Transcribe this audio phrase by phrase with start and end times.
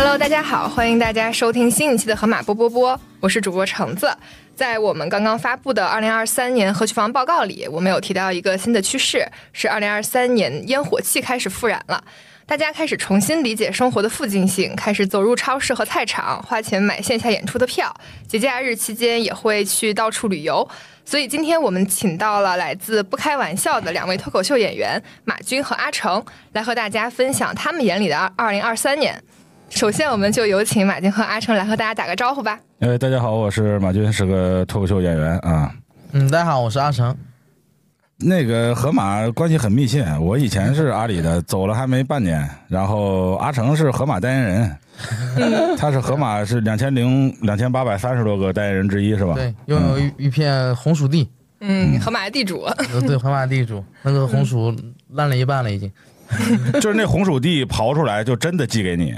[0.00, 4.08] Hello，大家好，欢迎大家收听新一期的河马波波波，我是主播橙子。
[4.54, 12.00] 在我们刚刚发布的二零二三年核区房报告里，我们有提到一个新的趋势，是二零二三年烟火气开始复燃了，
[12.46, 17.92] 大家开始重新理解生活的附近性，开始走入超市和菜场，花钱买线下演出的票，
[18.28, 20.66] 节假日期间也会去到处旅游。
[21.04, 29.20] 所以今天我们请到了来自不开玩笑的两位脱口秀演员马军和阿成，来和大家分享他们眼里的二二零二三年。
[29.70, 32.58] 首先，我们就有请马军和阿成来和大家打个招呼吧。
[32.80, 35.72] 呃，大家好，我是马军，是个脱口秀演员啊。
[36.12, 37.14] 嗯，大家好，我是阿成。
[38.16, 42.48] 那个和马关系很密切，我以前是阿里的，走了还没半年。
[42.66, 44.78] 然后阿成是河马代言人，
[45.78, 49.34] 他是河马是两千零两千八百三十多个代言人之一，是吧？
[49.34, 51.28] 对，拥有一一片红薯地。
[51.60, 52.62] 嗯，河马的地主。
[52.62, 54.74] 呃对，河马地主，那个红薯
[55.10, 55.92] 烂了一半了已经。
[56.80, 59.14] 就是那红薯地刨出来就真的寄给你，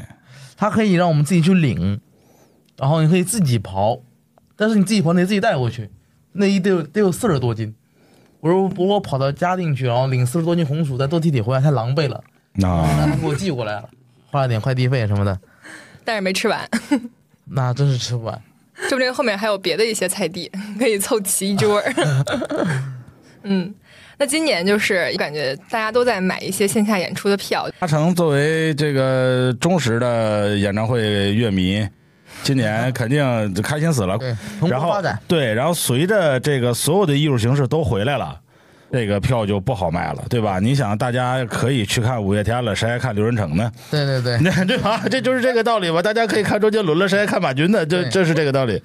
[0.61, 1.99] 它可以让我们自己去领，
[2.77, 4.03] 然后你可以自己刨，
[4.57, 5.89] 但是你自己刨你得自己带回去，
[6.33, 7.75] 那一得有得有四十多斤。
[8.41, 12.23] 我说我我跑到嘉定去，然后领四十多斤红薯，再坐地铁回来太狼狈了，
[12.63, 13.89] 啊，他给我寄过来了，
[14.27, 15.41] 花了点快递费什么的，
[16.05, 16.69] 但是没吃完，
[17.49, 18.43] 那真是吃不完。
[18.75, 21.95] 说不定后面还有别的一些菜地可以凑齐一桌儿。
[23.45, 23.75] 嗯，
[24.21, 31.89] 那今年就是感觉大家都在买一些线下演出的票，阿成作为这个忠实的演唱会乐迷，
[32.43, 34.19] 今年肯定开心死了。
[34.69, 35.03] 然后。
[35.27, 38.39] 对，然后随着这个所有的艺术形式都回来了，
[38.93, 40.59] 这个票就不好卖了，对吧？
[40.61, 43.73] 你想，大家可以去看五月天了，谁还看刘仁成呢？
[43.91, 45.01] 对对对，对 对吧？
[45.11, 46.03] 这就是这个道理吧？
[46.03, 47.87] 大家可以看周杰伦了，谁还看马军呢？
[47.87, 48.79] 这对这是这个道理。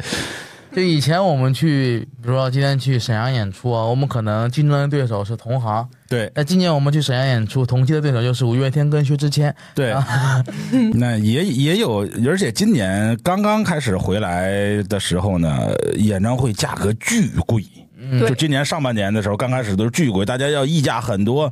[0.75, 5.87] 就以前我们去，比如说今天去沈阳演出啊，我们可能竞争对手是同行。
[6.09, 9.55] 对那今年我们去沈阳演出，同期的对手就是五月天跟薛之谦。
[9.73, 9.95] 对，
[10.95, 17.63] 那也也有，而且今年刚刚开始回来的时候呢，演唱会价格巨贵。
[17.97, 21.49] 嗯就今年上半年的时候，刚开始都是巨贵，大家要溢价很多，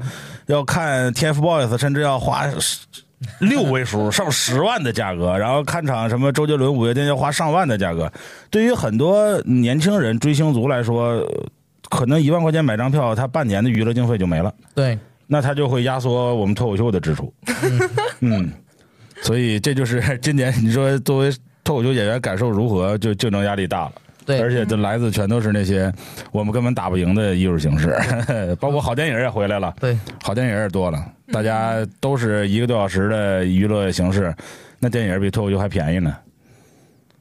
[0.47, 2.79] 要看 TFBOYS，甚至要花十
[3.39, 8.11] 六位数上十万的价格，然后看场什么周杰伦、五月天要花上万的价格。
[8.49, 11.45] 对于很多年轻人追星族来说，呃
[11.89, 14.51] 可能一万块钱买张票，他半年的娱乐经费就没了。
[14.73, 14.97] 对，
[15.27, 17.31] 那他就会压缩我们脱口秀的支出。
[18.21, 18.51] 嗯，
[19.21, 21.31] 所以这就是今年你说作为
[21.63, 22.97] 脱口秀演员感受如何？
[22.97, 23.93] 就竞争压力大了。
[24.25, 25.91] 对而且这来自全都是那些
[26.31, 27.95] 我们根本打不赢的艺术形式，
[28.59, 34.33] 包括好电影也回来了，对，好电影也多了，大家都是一个多小时的娱乐形式，
[34.79, 36.15] 那电影比脱口秀还便宜呢。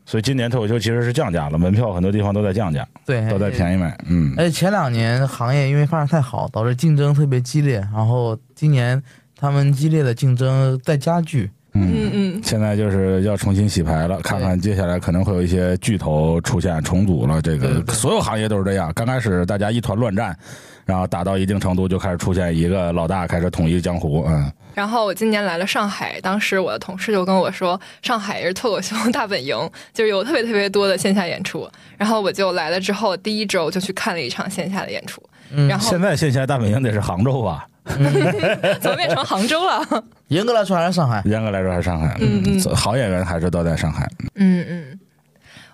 [0.04, 3.96] 所以今年脱口秀其实是降价了，门票很多地方都在降价，对，都在便宜卖。
[4.08, 9.00] 嗯，而且前两年行业因为发展太好，导致竞争特别激烈，然后今年
[9.38, 11.50] 他们激烈的竞争在加剧。
[11.74, 17.40] 嗯嗯，现在就是要重新洗牌了，看看接下来可能会有一些巨头出现重组了。
[17.40, 20.36] 这个所有行业都是这样，刚开始大家一团乱战，
[20.84, 24.22] 然后打到一定程度就开始出现一个老大开始统一江湖。
[24.28, 29.56] 嗯，然后我今年来了上海，当时我的同事就跟我说，上海也是脱口秀大本营，
[29.94, 31.66] 就是有特别特别多的线下演出。
[31.96, 37.66] 然后我就来了之后，第一周就去看了一场线下的演出，嗯然后现在线下大本营得是杭州吧？
[38.80, 40.04] 怎么变成杭州了？
[40.28, 41.22] 严格来说还是上海。
[41.24, 42.16] 严格来说还是上海。
[42.20, 44.08] 嗯嗯好演员还是都在上海。
[44.36, 44.98] 嗯嗯。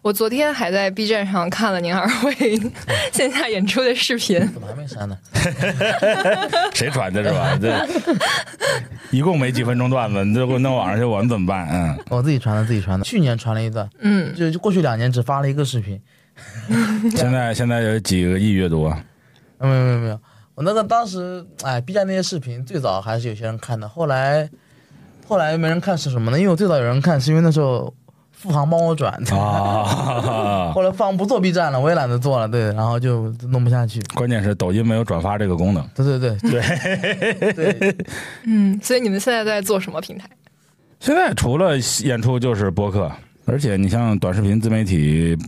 [0.01, 2.33] 我昨天还在 B 站上看了您二位
[3.13, 5.19] 线下演出的视频，怎么还没删呢？
[6.73, 7.59] 谁传的是吧？
[7.61, 7.85] 这
[9.11, 11.69] 一共没几分钟段子，你这给我弄网上去，我们怎么办？
[11.71, 13.05] 嗯，我自己传的，自己传的。
[13.05, 16.01] 去年传了一段，嗯，就就过去两年只发了一个视频。
[17.17, 19.03] 现在现在有几个亿阅读啊？
[19.59, 20.21] 没有没有没有，
[20.59, 24.51] 我那个当时哎，B 站那些视频最早还是有些人看的，后来
[25.25, 26.37] 后来没人看是什么呢？
[26.37, 27.95] 因为我最早有人看是因为那时候
[28.33, 34.03] 富航帮我转，啊， 后来富航不做 B 站了，我也懒得做了，对，然后就弄不下去。
[34.17, 35.89] 关键是抖音没有转发这个功能。
[35.95, 36.37] 对对对
[37.53, 37.97] 对对，
[38.45, 40.29] 嗯，所以你们现在在做什么平台？
[40.99, 43.09] 现在除了演出就是播客，
[43.45, 45.39] 而且你像短视频自媒体，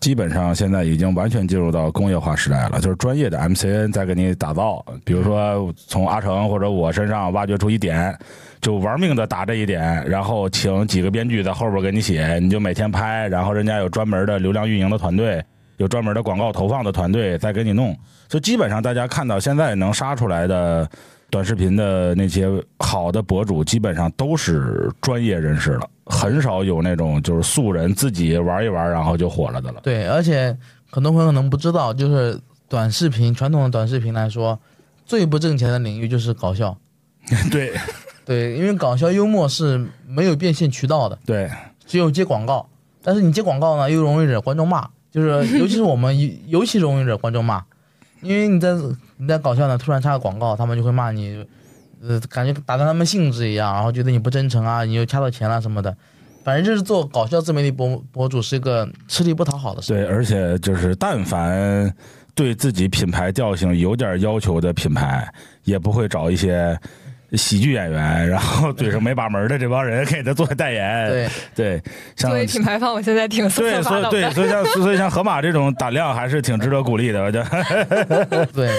[0.00, 8.16] 基本上现在已经完全进入到工业化时代了，就是专业的 MCN 在给你打造，比如说从阿成或者我身上挖掘出一点，
[8.60, 15.42] 就玩命的打这一点，然后请几个编剧在后边给你写，你就每天拍，然后人家有专门的流量运营的团队。
[15.76, 17.96] 有专门的广告投放的团队在给你弄，
[18.28, 20.86] 所以基本上大家看到现在能杀出来的
[21.30, 22.48] 短视频的那些
[22.78, 29.80] 好的博主，基本上都是专业人士了，很少有那种就是素人自己玩一玩然后就火了的了。
[29.82, 30.56] 对，而且
[30.90, 32.38] 很多朋友可能不知道，就是
[32.68, 34.58] 短视频传统的短视频来说，
[35.06, 36.76] 最不挣钱的领域就是搞笑。
[37.50, 37.72] 对，
[38.24, 41.50] 对，因为搞笑幽默是没有变现渠道的，对，
[41.86, 42.66] 只有接广告。
[43.02, 47.64] 但是你接广告呢，又容易惹观众骂，就是尤其是我们尤尤其容易惹观众骂，
[48.22, 48.74] 因为你在
[49.16, 51.44] 你在搞笑呢，突然插个广告，他们就会骂你，
[52.02, 55.96] 呃，感觉打断他们兴致一样，然后觉得你不真诚啊，你又掐到钱了什么的。
[56.42, 59.92] 反正就是做搞笑自媒体博博主是一个吃力不讨好的事。
[59.92, 61.94] 对，而且就是但凡
[62.34, 65.30] 对自己品牌调性有点要求的品牌，
[65.64, 66.78] 也不会找一些
[67.32, 71.08] 喜剧演员，然后嘴上没把门的这帮人给他做代言。
[71.08, 71.82] 对对，
[72.16, 78.46] 像作为品牌方，我现在挺瑟对，所以对，所以像 所以像河马这种胆量还是挺值得鼓励的，我觉得。
[78.52, 78.70] 对，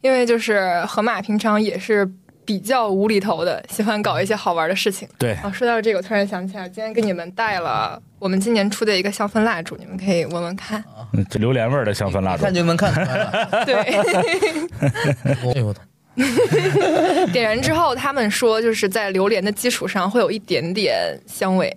[0.00, 2.08] 因为就是河马平常也是
[2.44, 5.08] 比较无厘头的，喜欢搞一些好玩的事情。
[5.18, 10.82] 对，啊，说到这个，我突然想起来，今天给你们带了我们今年出的一个香氛蜡烛，你们可以闻闻看。
[11.12, 13.64] 嗯这榴莲味儿的香氛蜡烛一看，就能看出来了。
[13.64, 13.74] 对，
[15.42, 15.80] 我哎呦我操！
[17.32, 21.76] 点燃之后，他们说就是在榴莲的基础上会有一点点香味。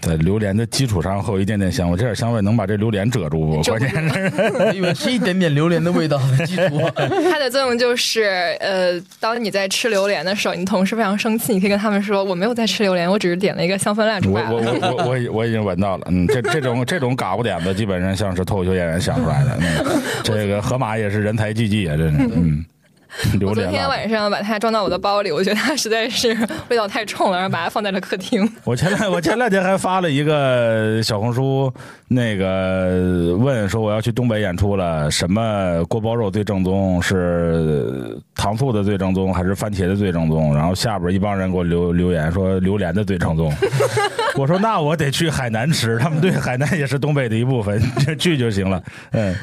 [0.00, 3.62] 在榴莲的基础上会有一点点香味，这点香味能把这榴莲遮住不？
[3.70, 6.62] 关键是我以为是一点点榴莲的味道的基础。
[7.30, 14.40] 它的作用就是，呃，当你在吃榴莲的时候，你同事非常生气，你可以跟他们说：“我没有在吃榴莲，我只是点了一个香氛蜡烛我。
[14.40, 22.64] 我我我我已我已经闻到了，嗯，这这种这种嘎巴点子基本上像是脱口秀演员想出来的，嗯，这个河马也是人才济济啊，真是，嗯，
[23.38, 23.88] 榴我昨天。
[23.88, 26.36] 晚上把它装到我的包里，我觉得它实在是
[26.68, 28.48] 味道太冲了，然后把它放在了客厅。
[28.64, 31.72] 我前两我前两天还发了一个小红书，
[32.08, 37.02] 那个问说我要去东北演出了，什么锅包肉最正宗？
[37.02, 40.54] 是糖醋的最正宗，还是番茄的最正宗？
[40.54, 43.52] 然后下边一帮人给我留留言说榴莲的最正宗。
[44.36, 48.82] 我说那我得去海南吃，他们对海南也是东北的一部分，就去就行了。
[49.10, 49.34] 嗯，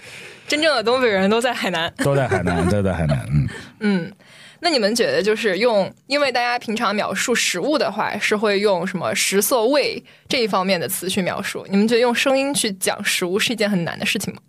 [0.49, 1.93] 真正的东北人都在海南。
[2.03, 3.25] 都在海南，都在海南。
[3.31, 3.47] 嗯，
[3.79, 4.11] 嗯，
[4.59, 14.41] 那你们觉得就是用，因为大家平常描述食物的话是会用什么食色味这一方面的词去描述，你们觉得用声音去讲食物是一件很难的事情吗？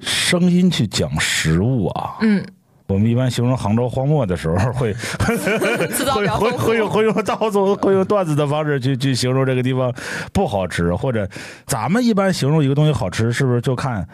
[0.00, 2.16] 声音去讲食物啊。
[2.20, 2.44] 嗯，
[2.88, 9.92] 我们一般形容杭州荒漠的时候会 会会会用会用道子会用段子的方式去去形容这个地方
[10.32, 11.28] 不好吃，或者
[11.66, 14.06] 咱们一般形容一个东西好吃，是不是就看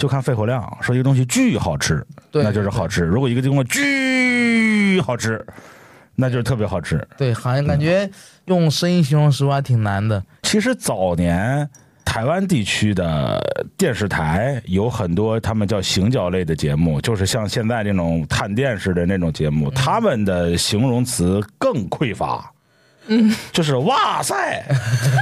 [0.00, 5.44] 就看肺活量，说一个东西巨好吃，对那就是好吃；如果一个地方巨好吃，
[6.14, 7.06] 那就是特别好吃。
[7.18, 8.10] 对，好像感觉
[8.46, 10.24] 用声音形容食物还挺难的。
[10.42, 11.68] 其实早年
[12.02, 13.38] 台湾地区的
[13.76, 22.50] 电视台有很多他们叫行脚类的节目，就是像现在这种探店式的那种节目，他们的形容词更匮乏。
[23.10, 24.64] 嗯，就是哇塞，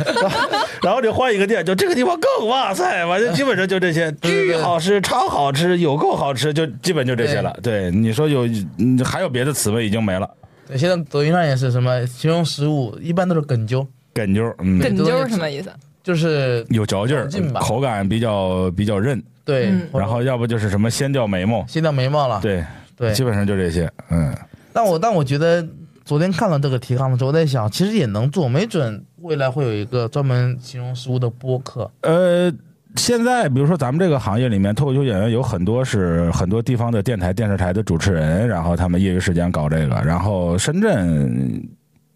[0.82, 7.58] 然后你换一个店，就这个地方更哇塞，反正基本上就这些，巨好吃，超好吃，有够好吃，就基本就这些了。
[7.62, 8.46] 对，你说有，
[8.78, 10.28] 嗯还有别的词汇已经没了，
[10.66, 13.80] 对，现在抖音上也是什么形容食物，一般都是梗揪，
[14.14, 15.72] 哏啾，嗯，梗揪是是什么意思？
[16.04, 17.28] 就是有嚼劲儿
[17.60, 19.22] 口感比较比较韧。
[19.44, 22.38] 对，然后要不就是什么先掉眉毛，先掉眉毛了。
[22.42, 22.62] 对，
[22.94, 24.30] 对基本上就这些，嗯，
[24.74, 25.66] 但我但我觉得
[26.08, 31.90] 昨天看了这个提纲的时候，我在想，其实也能做，没准未来会有一个专门形容食物的播客。
[32.00, 32.50] 呃。
[32.96, 40.00] 现在，比如说咱们这个行业里面，脱口秀演员有很多是很多地方的电台、电视台的主持人，然后他们业余时间搞这个。
[40.02, 41.62] 然后深圳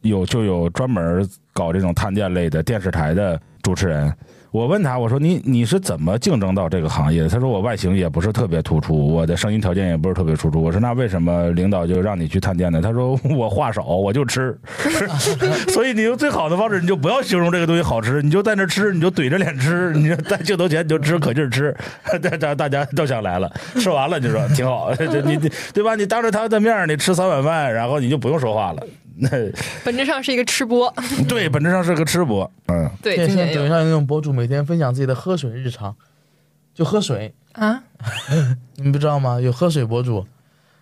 [0.01, 4.11] 有就有专门搞这种探店类的电视台的主持人。
[4.53, 7.29] 我问他，我说你你是怎么竞争到这个行业的？
[7.29, 10.63] 他说我外形也不是特别突出，我的声音条件也不是特别突出。
[10.63, 12.83] 我说那为什么领导就让你去探店呢？
[12.83, 14.55] 他说我话少，我就吃，
[15.73, 21.75] 所以你用最好的方式，你就不要形容这个东西好吃，你就在那吃，你就怼着脸吃， 你就在镜头前你就吃，可劲儿吃，
[22.21, 24.93] 大家大家都想来了，吃完了就说挺好，
[25.25, 25.95] 你你对吧？
[25.95, 28.83] 你当着他的面儿你吃三碗饭，然后你就不用说话了。
[29.17, 29.29] 那
[29.85, 30.93] 本质上是一个吃播。
[31.29, 32.91] 对，本质上是个吃播，嗯。
[33.03, 33.85] 对，现在抖音上有。
[33.85, 35.95] 那种博主每天分享自己的喝水日常，
[36.75, 37.83] 就喝水，啊，
[38.77, 39.41] 你们不知道吗？
[39.41, 40.27] 有喝水博主，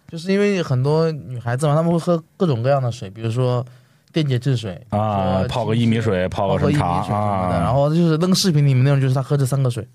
[0.09, 3.65] 就是因为很多女孩子嘛，她们会喝各种各样的水，比如说
[4.13, 9.87] 电解质水，啊泡个薏米水，泡泡个什么茶水什么的，然啊，后就是那个视频里面那种就是她喝这三个水，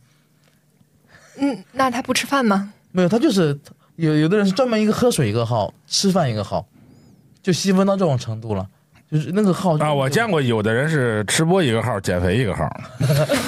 [1.37, 2.73] 嗯，那他不吃饭吗？
[2.91, 3.57] 没有，他就是
[3.97, 6.65] 有有的人是专门一个喝水一个号，吃饭一个号，
[7.45, 8.65] 就细分到这种程度了。
[9.11, 12.67] 就是那个号啊，我见过有的人是吃播一个号，减肥一个号，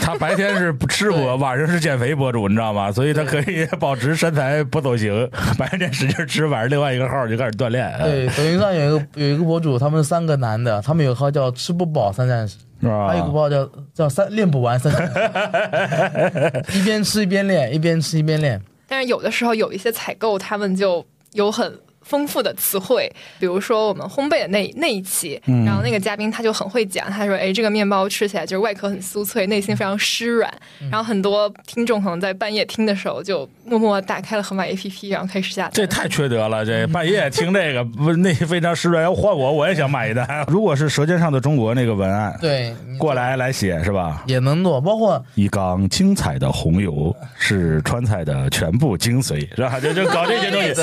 [0.03, 2.91] 他白天是吃播，晚上是减肥博主，你知道吗？
[2.91, 5.27] 所以他可以 保持身材不走形，
[5.57, 12.57] 白天使劲吃，晚上另外一个号就开始锻炼，对，抖音上有一个有一个博主，他们三个男的，他们有个号叫吃不饱三战士？
[12.83, 18.61] 还有一个号叫叫三练不完三战士， 一边吃一边练，一边吃一边练。
[18.87, 23.11] 但是有的时候有一些采购，他们就有很丰富的词汇。
[23.39, 30.51] 比如说我们烘焙的那那一期，嗯然后那个嘉宾他就很会讲，他说：“哎，这个面包吃起来就是外壳很酥脆，内心非常湿软。
[30.81, 35.71] 嗯然后很多听众可能在半夜听的时候，就默默打开了盒马 APP，然后开始下单。
[35.73, 36.65] 这太缺德了！
[36.65, 39.01] 这半夜听这个， 不那非常实在。
[39.01, 40.27] 要换我，我也想买一单。
[40.47, 44.23] 如果是《舌尖上的中国》那个文案对，过来来写是吧？
[44.25, 49.79] 也能做，包括一缸精彩的红油是川菜的全部精髓，是吧？
[49.79, 50.73] 就就搞这些东西。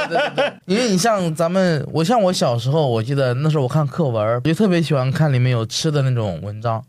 [0.66, 6.82] 因为你像咱们，我像我小时候，我记得那时候我看课文就特别喜欢看里面有吃的那种文章，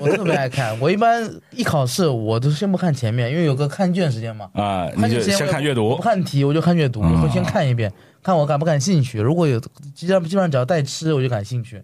[0.00, 0.78] 我特别爱看。
[0.80, 4.50] 我一般一考试，我都先不看前面，因为有个看卷时间嘛。
[4.52, 6.02] 啊，你就先看阅读不。
[6.02, 9.18] 看题，我就看阅读，嗯我会先看一遍，看我感不感兴趣。
[9.20, 9.58] 如果有
[9.94, 11.82] 基本上基本上只要带吃，我就感兴趣。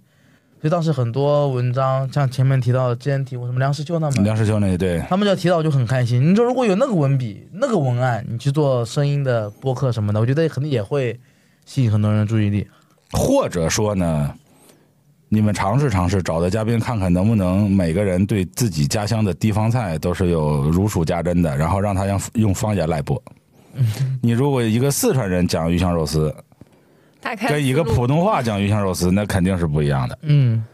[0.61, 6.31] 所以当时很多文章，像前面提到的之前提过什么梁实秋他们，梁实秋那对，他们只要提到我就很开心。
[6.31, 11.21] 你说如果有那个文笔、那个文案，你去做声音的播客什么的，我觉得肯定也会
[11.67, 12.67] 吸引很多人的注意力。
[13.13, 14.35] 或者说呢，
[15.35, 23.21] 你们尝试尝试，找的嘉宾看看能不能每个人对自己家乡的地方菜都是有如数家珍的，然后让他用用方言来播。
[24.23, 26.33] 你如果一个四川人讲鱼香肉丝，
[27.49, 30.19] 跟一个普通话讲鱼香肉丝，那肯定是不一样的。
[30.23, 30.65] 嗯，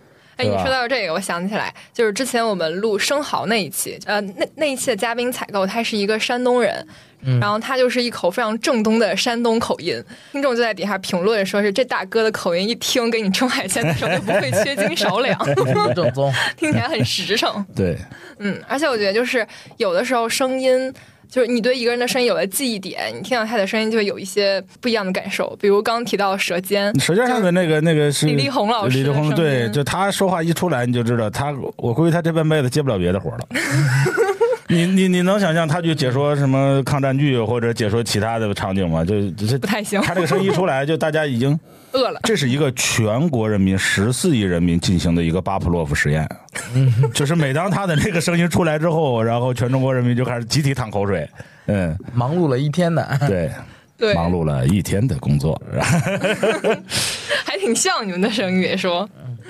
[0.40, 6.86] 哎，你说到这个，我想起来，就是之前我们录生蚝那一期，呃，那那一期的嘉宾采购他是一个山东人，
[7.22, 16.32] 嗯然后他就是一口非常正宗的山东口音，听众就在底下评论说是这大哥的口音一听给你蒸海鲜的时候就不会缺斤少两， 不正宗。
[16.56, 17.62] 听起来很实诚。
[17.76, 17.98] 对，
[18.38, 20.92] 嗯，而且我觉得就是有的时候声音。
[21.30, 25.56] 就是你对一个人的声音有了记忆点，你听到他的声音就会有一些不一样的感受。
[25.60, 33.46] 比如刚刚提到舌尖，舌尖上的那个那个是李丽宏老师李丽宏对，就他说话一出来你就知道他，我估计他这半辈子接不了别的活了。
[34.68, 39.04] 你你你能想象他去解说什么抗战剧或者解说其他的场景吗？
[39.04, 41.58] 就这不太行，他这个声音一出来，就大家已经，
[41.92, 42.20] 饿了。
[42.24, 46.28] 这是一个全国人民十四亿人民进行的一个巴甫洛夫实验，
[47.14, 51.28] 就是每当他的那个声音出来之后，然后全中国人民就开始集体淌口水，
[51.66, 53.50] 嗯，忙碌了一天的，对，
[53.96, 55.60] 对，忙碌了一天的工作，
[57.44, 59.08] 还挺像你们的声音，别说。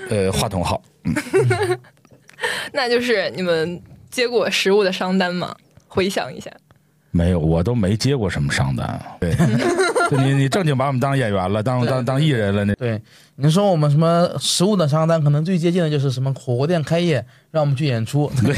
[0.09, 0.83] 呃，话筒好，
[2.73, 3.81] 那就是你们
[4.11, 5.55] 接过食物的商单吗？
[5.87, 6.51] 回想一下，
[7.13, 9.35] 没有，我都没接过什么商单，对，
[10.09, 12.75] 就你你正经把我们当演员了，当当当艺人了，那。
[12.77, 13.01] 对，
[13.35, 18.55] 你说我们什么食物的商单，可能最接近的就是什么火锅店开业，让我们去演出，对，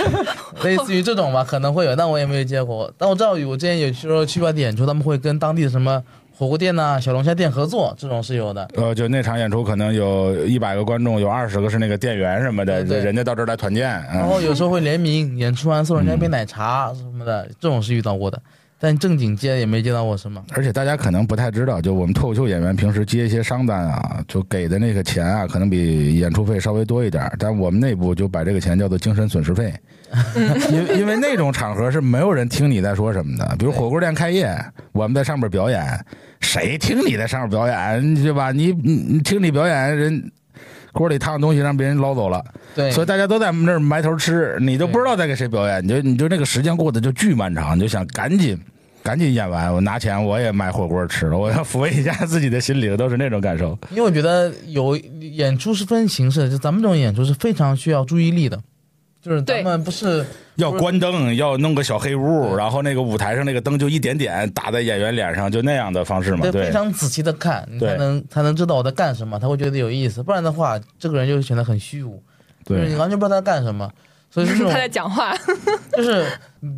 [0.64, 2.90] 类似于这种吧，可能会有，但我也没有接过。
[2.96, 6.02] 但我知道有我之前有时候去外地演出，他们会跟当地的什么
[6.42, 8.68] 火锅店呐、小龙虾店合作，这种是有的。
[8.74, 18.42] 呃，就那场演出可能有一百个观众，有二十个是那个店员什么的，对对人家到这儿来团建，嗯然后有时候会联名演出完送人家一杯奶茶什么的，这种是遇到过的。
[18.84, 20.42] 但正经接也没接到过什么。
[20.54, 29.72] 而且大家可能不太知道，就我们脱口秀演员平时接一些商单啊，就给的那个钱啊，可能比演出费稍微多一点儿，但我们内部就把这个钱叫做精神损失费，
[30.72, 34.52] 因因为那种场合是没有人听你在说什么的，比如火锅店开业，
[34.90, 36.04] 我们在上面表演，
[36.42, 38.52] 谁听你在上面表演，对吧？
[38.52, 40.30] 你你你听你表演，人
[40.92, 42.44] 锅里烫的东西让别人捞走了，
[42.74, 48.58] 对，所以大家都在那儿埋头吃，你都不知道在给谁表演，你就你就那个时间过得就巨漫长，你就想赶紧
[49.02, 53.78] 赶紧演完，我拿钱我也买火锅吃了，我要抚慰一下自己的心灵，都是那种感受。
[53.90, 58.62] 因为我觉得有演出是分形式的，就咱们这种演出是非常需要注意力的，
[59.22, 66.42] 就是咱们不是要关灯，要弄个小黑屋，然后那个舞台上那个灯就一点点打在演员脸上，就那样的方式嘛。
[66.42, 72.22] 得对非常仔细的看，你才能才能知道我在干什么，他会觉得有意思，不然的话，这个人就会显得很虚无，
[72.64, 73.90] 就是你，完全不知道他在干什么。
[74.30, 75.36] 所以说 他在讲话，
[75.94, 76.26] 就是，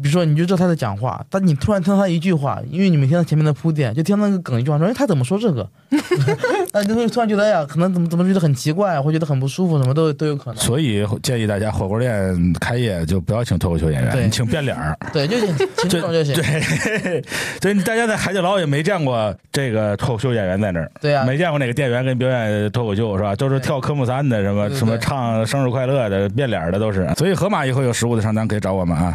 [0.02, 5.68] 比如说你就知道他在讲话，但你突然听到他一句话，因为你没听到前面的铺垫，就听到那个梗一句话，说哎他怎么说这个，
[6.72, 10.56] 那你就会突然觉得哎呀，可能怎么怎么觉得很奇怪，会觉得很不舒服，什么都都有可能。
[10.56, 14.96] 所以建议大家火锅店开业就不要请脱口秀演员，对你请变脸儿。
[15.12, 16.34] 对，就请请这种就行。
[16.34, 17.22] 对，
[17.60, 23.36] 所以，大家在海底捞也没见过这个脱口秀演员在那儿，对啊没见过哪个店员跟表演脱口秀是吧？
[23.36, 27.06] 都是跳科目三的，什么什么唱生日快乐的，变脸的都是。
[27.18, 29.14] 所以河马以后有食物的商单可以找我们啊，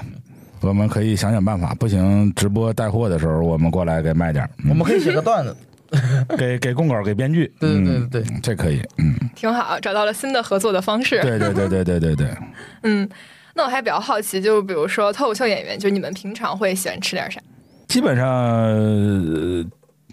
[0.61, 5.55] 我们可以想想办法，不行直播带货的时候我们过来给卖点儿，我们可以写个段子，
[6.37, 11.19] 给给供稿给编剧，对对对嗯对对，这可以，嗯，挺好，找到了新的合作的方式。
[11.21, 12.27] 对对对对对对对。
[12.83, 13.07] 嗯，
[13.55, 17.39] 那我还比较好奇，就比如说脱口秀演员，就你们平常会喜欢吃点啥？
[17.87, 19.65] 基本上、呃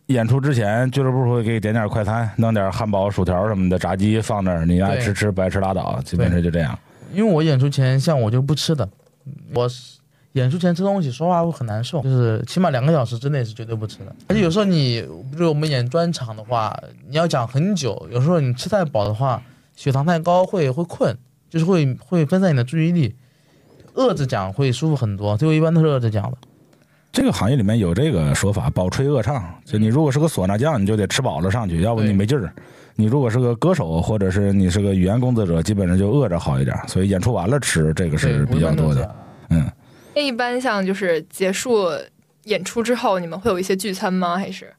[0.07, 6.79] 演出之前，俱乐部会给你点点快餐，弄点汉堡、薯条什么的，炸鸡放那儿，你爱吃吃，不爱吃拉倒，基本上就这样。
[7.13, 8.89] 因为我演出前像我就不吃的，
[9.53, 9.99] 我是
[10.37, 14.15] 演出前吃东西，说话会很难受，就是起码两个小时之内是绝对不吃的。
[14.29, 15.01] 而且有时候你，
[15.31, 16.79] 比如我们演专场的话，
[17.09, 19.43] 你要讲很久，有时候你吃太饱的话，
[19.75, 21.17] 血糖太高会会困，
[21.49, 23.15] 就是会会分散你的注意力。
[23.95, 26.37] 饿着讲会舒服很多，所以我一般都是饿着讲的。
[27.11, 29.43] 这个行业里面有这个说法，饱吹饿唱。
[29.65, 32.53] 就你如果是个唢呐匠，你就得吃饱了上去，要不你没劲儿。
[32.95, 36.77] 你如果是个歌手，或者是你是个语言工作者，基本上就饿着好一点。
[36.87, 38.95] 所以演出完了吃，这个是比较多。
[38.95, 39.15] 的。
[39.49, 39.65] 嗯，
[40.17, 41.91] 那一般像就是结束
[42.45, 44.39] 演出之后，你们会有一些聚餐吗？
[44.39, 44.73] 还是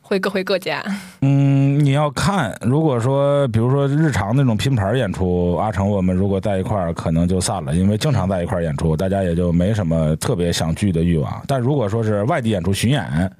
[0.00, 0.82] 会各回各家？
[1.20, 11.44] 嗯，你要看，如果说比如说日常那种拼盘演出，阿成我们如果在一块儿，可能就散了，因为经常在一块儿演出，大家也就没什么特别想聚的欲望。
[11.46, 13.30] 但如果说是外地演出巡演，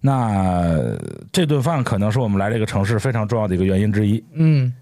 [0.00, 0.80] 那
[1.30, 4.24] 这顿饭可能是我们来这个城市非常重要的一个原因之一。
[4.32, 4.72] 嗯，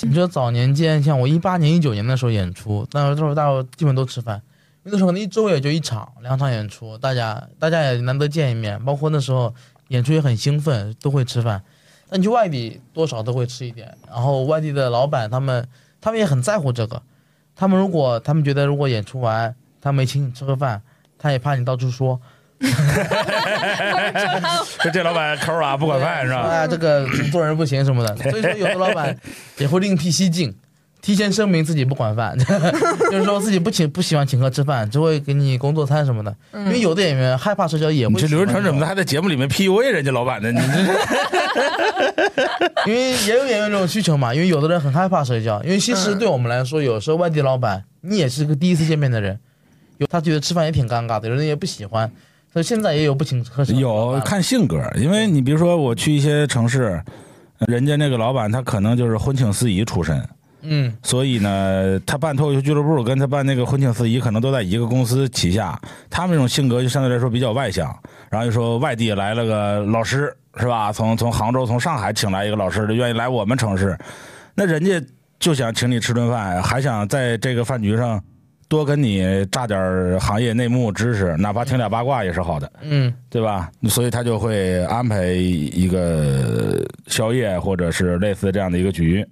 [0.00, 4.40] 你说早年间，像我一八年、一九年的时候演出，那时候大家基本都吃饭，
[4.84, 9.54] 那时候可能一周也就一场、两场演出，大家大家也难得见一面，包括那时候
[9.88, 11.62] 演出也很兴奋，都会吃饭。
[12.10, 15.66] 那你去外地多少都会吃一点，然后外地的老板他们
[16.00, 17.00] 他们也很在乎这个，
[17.54, 20.82] 他们如果他们觉得如果演出完他没请你吃个饭，
[21.18, 22.20] 他也怕你到处说，
[24.82, 26.38] 就这老板抠啊，不管饭是吧？
[26.40, 28.16] 啊，这个做人不行什么的。
[28.30, 29.16] 所以说，有的老板
[29.58, 30.54] 也会另辟蹊径，
[31.02, 32.38] 提前声明自己不管饭，
[33.10, 36.34] 就是说自己不请不喜欢请客吃饭，只会给你工作餐什么的。
[36.54, 38.86] 因为有的演员害怕社交，也会你这刘仁成怎么的？
[38.86, 40.50] 还在节目里面 PUA 人家老板呢？
[40.52, 40.64] 你这
[42.86, 44.32] 因为也有演员这种需求嘛。
[44.32, 49.36] 因为有的人很害怕社交，因为其实嗯对我们来说，有时候外地老板你也是个第一次见面的人，
[49.98, 52.08] 有他觉得吃饭也挺尴尬的，有人也不喜欢。
[52.52, 57.02] 所以现在也有不请客吃饭有看性格，因为你比如说我去一些城市，
[57.66, 60.22] 人家那个老板他可能就是婚庆司仪出身，
[60.62, 67.94] 嗯所以呢，他办脱口秀俱乐部跟他办那个婚庆司仪可能都在一个公司旗下，他们这种性格就相对来说比较外向。
[68.30, 70.90] 然后就说外地来了个老师是吧？
[70.92, 73.98] 从从杭州、从上海请来一个老师，就愿意来我们城市，
[74.54, 75.02] 那人家
[75.38, 78.22] 就想请你吃顿饭，还想在这个饭局上
[78.68, 82.72] 多跟你炸点行业内幕知识，哪怕听点八卦也是好的。
[82.82, 83.70] 嗯对吧？
[83.88, 89.26] 所以他就会安排一个宵夜或者是类似这样的一个局。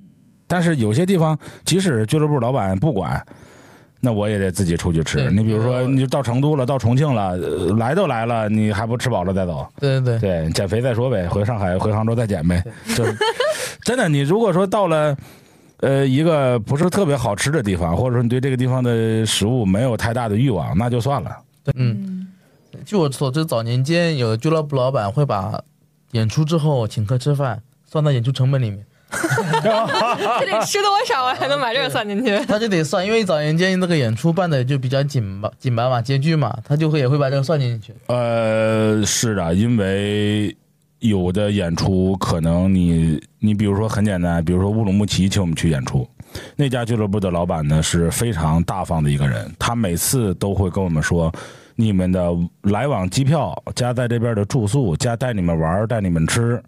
[0.51, 3.25] 但是有些地方，即使俱乐部老板不管，
[4.01, 5.31] 那我也得自己出去吃。
[5.31, 9.65] 你比如说，呃你到成都了，到重庆了，呃来都来了，你还不吃饱了再走？
[9.79, 12.61] 对对对，对，减肥再说呗，回上海、回杭州再减呗。
[12.97, 13.17] 就是
[13.85, 15.17] 真的，你如果说到了。
[15.83, 21.35] 呃，一个不是特别好吃的地方，或者说你对这个地方的食物没有太大的欲望，那就算了。
[21.75, 22.29] 嗯。
[22.85, 25.59] 据我所知，早年间有的俱乐部老板会把
[26.11, 28.85] 演出之后请客吃饭算到演出成本里面，
[30.41, 32.39] 这得吃多少啊，还能把这个算进去？
[32.47, 37.93] 他就得算，因为早年间那个演出办的就比较紧吧，紧巴嘛，拮据嘛，他就会也会把这个算进去。
[38.07, 40.57] 呃，是的，因为
[41.01, 46.09] 有的演出可能你你比如说很简单，比如说乌鲁木齐请我们去演出，
[46.57, 51.33] 那家俱乐部的老板呢是非常大方的一个人，他每次都会跟我们说。
[51.77, 52.31] 你们的
[52.65, 56.63] 来往机票加在这边的住宿加带你们玩带你们吃，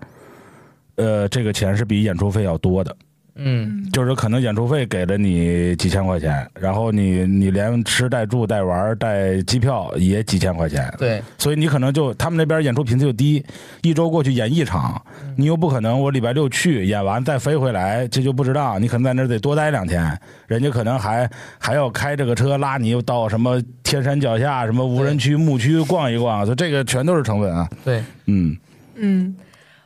[0.96, 2.96] 呃，这个钱是比演出费要多的。
[3.34, 13.42] 嗯，就是可能演出费给了你几千块钱，然后你你连吃带住带玩带机票也几千块钱，对，所以你可能就他们那边演出频次就低，
[13.80, 15.02] 一周过去演一场，
[15.34, 20.14] 你又不可能我礼拜六去演完再飞回来，这就不值当，你可能在那儿得多待两天，
[20.46, 21.26] 人家可能还
[21.58, 28.54] 还要开这个车拉你到什么天山脚下什么无人区牧区逛一逛，所以这个全都是成本啊，对，嗯，
[28.96, 29.34] 嗯，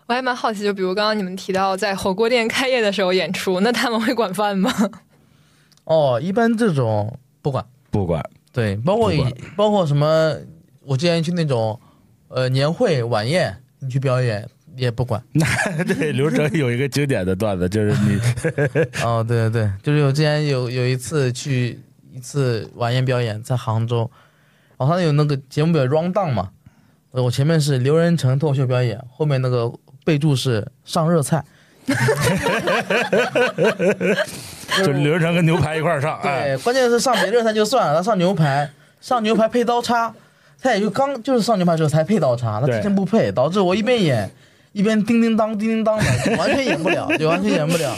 [0.06, 4.72] 我还蛮好奇，就比如刚刚你们提到在火锅店开业的时候演出，那他们会管饭吗？
[5.84, 9.12] 哦，一般这种不管，不管，对，包括
[9.56, 10.36] 包括什么，
[10.82, 11.78] 我之前去那种
[12.28, 15.22] 呃年会晚宴，你去表演也不管。
[15.86, 18.20] 对，刘哲有一个经典的段子，就是你
[19.02, 21.80] 哦，对对对，就是我之前有有一次去
[22.12, 24.08] 一次晚宴表演，在杭州，
[24.76, 26.50] 然后他有那个节目表 round down 嘛，
[27.10, 29.72] 呃我前面是刘仁成脱口秀表演，后面那个
[30.06, 31.44] 备注是上热菜，
[34.78, 40.14] 就刘仁成跟牛排一块儿上，哎，对，关键是上别热菜就算了，他上牛排，上牛排配刀叉，
[40.62, 44.30] 他也就刚就是上牛排的时候才配刀叉，他之前不配，导致我一边演
[44.70, 46.04] 一边叮叮当叮叮当的，
[46.36, 47.96] 完全演不了，就完全演不了，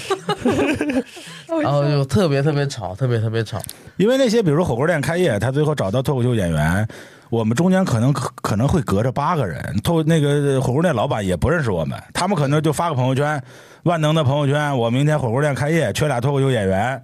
[1.62, 3.60] 然后就特别特别吵，特别特别吵。
[3.98, 6.88] 因为那些比如说火锅店开业，他最后找到脱口秀演员，
[7.30, 13.42] 我们中间可能可可能会隔着八个人，脱那个火锅店老板也不认识我们，他们可能就发个朋友圈，
[13.84, 17.02] 万能的朋友圈，我明天火锅店开业，缺俩脱口秀演员，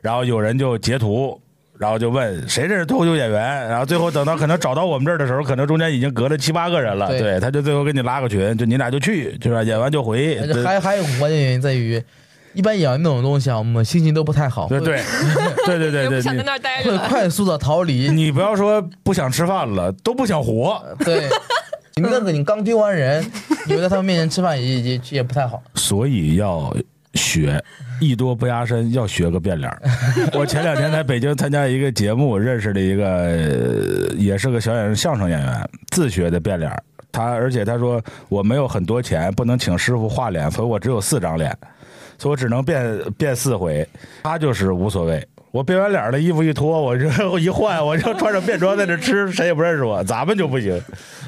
[0.00, 1.40] 然后有人就截图。
[1.78, 12.00] 然后就问谁认识脱口秀演员，然后最后等到可能找到我们这儿的时候，可能中间已经隔了七八个人了，对对，他就最后给你拉个群，就你俩就去，就是演完就回，还还有关键原因在于，
[12.54, 15.02] 一般演完那种东西啊，我们心情都不太好，会对
[15.66, 16.98] 对对对对对， 不想在你那儿待会。
[17.08, 18.08] 快速的逃离。
[18.12, 21.28] 你不要说不想吃饭了，都不想活， 对，
[21.96, 23.24] 你那个你刚丢完人，
[23.66, 25.62] 你们在他们面前吃饭也也也不太好。
[25.74, 26.74] 所以要
[27.14, 27.62] 学。
[28.00, 29.80] 艺多不压身，要学个变脸儿。
[30.32, 36.82] 我前两天在北京参加一个节目，认识了一个呃也是个小演员相声演员，自学的变脸儿。
[37.12, 41.56] 他而且他说我没有很多钱，不能请师傅画脸，所以我只有四张脸，
[42.22, 43.84] 所以我只能变变四回。
[44.22, 45.26] 他就是无所谓。
[45.52, 50.02] 我变完脸的衣服一脱，我就 我一换，我就穿着便装在这吃，谁也不认识我。
[50.04, 50.80] 咱们就不行。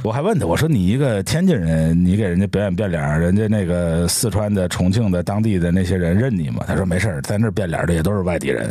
[0.02, 6.64] 我还问他，我说你一个天津人，你给人家表演变脸，人家那个四川的、重庆的、当地的那些人认你吗？
[6.66, 8.66] 他说没事儿，在那变脸的也都是外地人。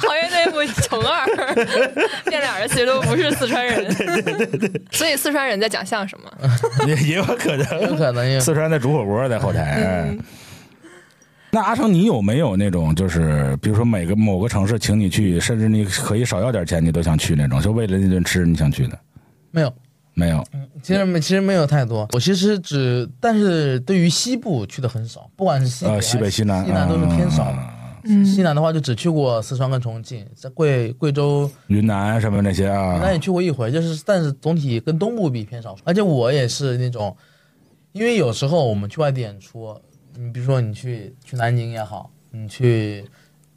[0.00, 1.54] 行业内部乘二，
[2.24, 3.90] 变脸的其实都不是四川人，
[4.90, 6.30] 所以四川人在讲相声吗。
[6.88, 9.82] 也也有可有能，可能，因为四川在煮火锅在后台。
[9.84, 10.18] 嗯
[11.54, 18.98] 那阿成，你有没有那种，就是比如说每个某个城市请你去，甚至你可以少要点钱，你都想去那种，就为了那顿吃你想去的？
[19.50, 19.70] 没有，
[20.14, 20.42] 没有，
[20.82, 22.08] 其实没其实没有太多。
[22.14, 27.50] 我其实只，但是对于西部去的很少，不管是西北、呃，西北、西南，西南都是偏少。
[27.50, 27.58] 嗯
[28.04, 33.00] 嗯西南的话就只去过四川跟重庆，在贵贵州、云南什么那些啊云。
[33.00, 35.76] 南也去过一回，就是但是总体跟东部比偏少。
[35.84, 37.14] 而且我也是那种，
[37.92, 39.78] 因为有时候我们去外地演出，
[40.16, 43.04] 你比如说你去去南京也好，你去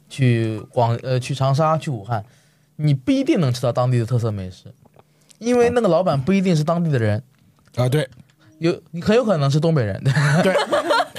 [0.08, 2.24] 去广呃去长沙、去武汉，
[2.76, 4.72] 你不一定能吃到当地的特色美食，
[5.38, 7.22] 因为那个老板不一定是当地的人，
[7.76, 8.08] 啊，对，
[8.58, 10.02] 有你很有可能是东北人。
[10.42, 10.54] 对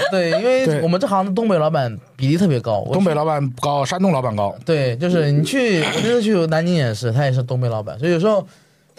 [0.10, 4.56] 对，因为我们这行的东北老板比例特别高，东北老板高，山东老板高。
[4.65, 8.47] 对，就是你去，我这次去南京也是，他也是东北老板，所以有时候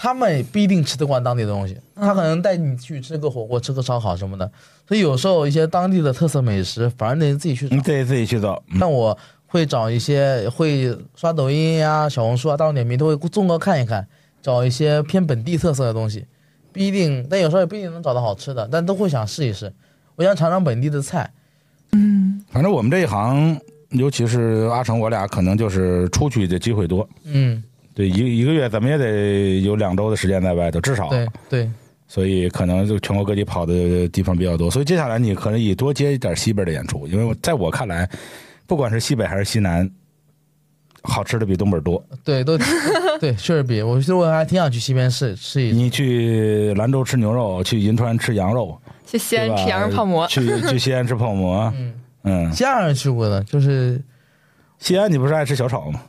[0.01, 4.49] 他们也不一定吃得惯当地的东西，他可能带你去吃个火锅、吃个烧烤什么的，
[4.87, 7.83] 所以有时候一些当地的特色美食反而得自己去找你。
[7.83, 8.63] 得自己去找。
[8.69, 14.07] 嗯但我会找一些会刷抖音呀、小红书啊、大众点评都会综合看一看，
[14.41, 16.25] 找一些偏本地特色的东西，
[16.73, 19.73] 不一定，但有时候也不一定能找到好吃的，但都会想试一试。
[20.15, 21.29] 我想尝尝本地的菜，
[21.93, 27.09] 嗯反正我们这一行，尤其是阿成，我俩可能就是出去的机会多。
[27.25, 27.63] 嗯，
[27.99, 31.09] 对，一一个月怎么也得有两周的时间在外头，至少。
[31.09, 31.71] 对对，
[32.07, 34.71] 所以可能就全国各地跑的地方比较多。
[34.71, 38.09] 所以接下来你可能以多接一点西边的演出，因为我在我看来，
[38.69, 39.91] 不管是西北还是西南，
[41.03, 42.01] 好吃的比东北多。
[42.23, 42.57] 对，都
[43.19, 45.75] 对，确实比我其实我还挺想去西边试试一试。
[45.75, 51.75] 你去兰州吃牛肉，去银川吃羊肉，去西安吃羊肉泡馍，去去西安吃泡馍。
[51.77, 54.01] 嗯，嗯，西安人去过的，就是
[54.79, 56.01] 西安你不是爱吃小炒吗？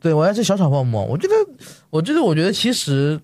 [0.00, 1.04] 对我爱吃小炒泡馍。
[1.04, 1.34] 我觉得，
[1.90, 3.20] 我觉得，我觉得其实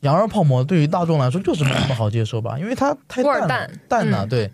[0.00, 4.50] 羊肉泡馍对于大众来说就是没那么好接受吧，因为它太淡了淡淡了，嗯对。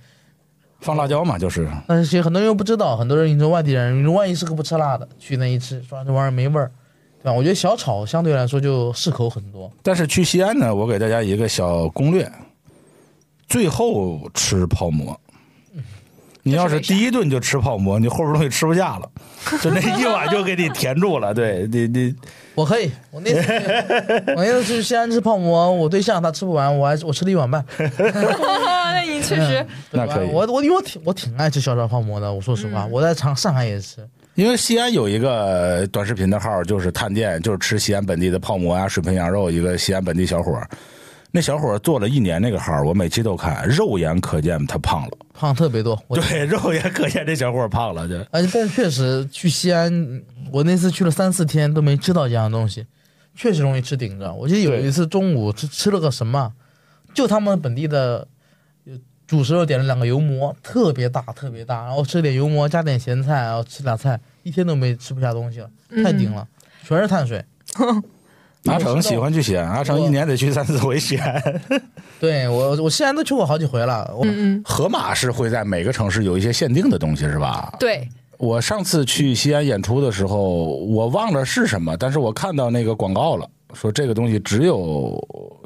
[0.81, 1.69] 放辣椒嘛，就是。
[1.89, 6.71] 但是其实很多人又不知道，很多人你说外地人，你说万一是个不吃辣的，去那一吃，说这玩意儿没味儿，
[7.21, 7.33] 对吧？
[7.33, 9.69] 我觉得小炒相对来说就适口很多。
[9.83, 12.31] 但是去西安呢，我给大家一个小攻略：
[13.49, 15.19] 最后吃泡馍。
[16.49, 19.11] 你要是第一顿就吃泡馍，你后边东西吃不下了，
[19.63, 21.35] 就那一碗就给你填住了。
[21.35, 22.15] 对你你
[22.55, 23.53] 我可以，我那次去
[24.35, 27.65] 我那次去西安吃泡馍，我对象他吃不完，我还我吃了一碗半。
[27.79, 33.99] 那你确实对吧那可以我我因为我挺我挺爱吃小炒泡馍的，我说实话，我在长上海也吃。
[34.35, 40.69] 因为西安有一个短视频的号，就是探店，就是吃西安本地的泡馍啊、水盆羊肉，一个西安本地小伙儿。
[41.31, 45.11] 那小伙儿做了一年那个号，我每期都看，肉眼可见他胖了。
[45.35, 52.87] 胖特别多，对， 肉眼可见这小伙儿胖了，就而且但是确实去西安，我那次去了三四天都没吃到这样的东西，
[53.35, 54.33] 确实容易吃顶着。
[54.33, 56.53] 我记得有一次中午吃吃了个什么，
[57.13, 58.27] 就他们本地的
[58.87, 58.95] 呃
[59.27, 65.71] 主食肉点了两个油馍，特别大特别大，然后吃点油馍加点咸菜，然后吃俩菜，一天都没吃不下东西了，
[66.03, 66.49] 太顶了，
[66.85, 67.45] 全是碳水。
[68.69, 71.61] 阿成喜欢去西安，阿成一年得去三四回西安。
[72.21, 74.11] 对我我西安都去过好几回了，
[74.65, 77.73] 河马是会在每个城市有一些限定的东西，是吧？
[77.79, 85.17] 对，我上次去西安演出的时候，我忘了是什么，但是我看到那个广告了，说这个东西只有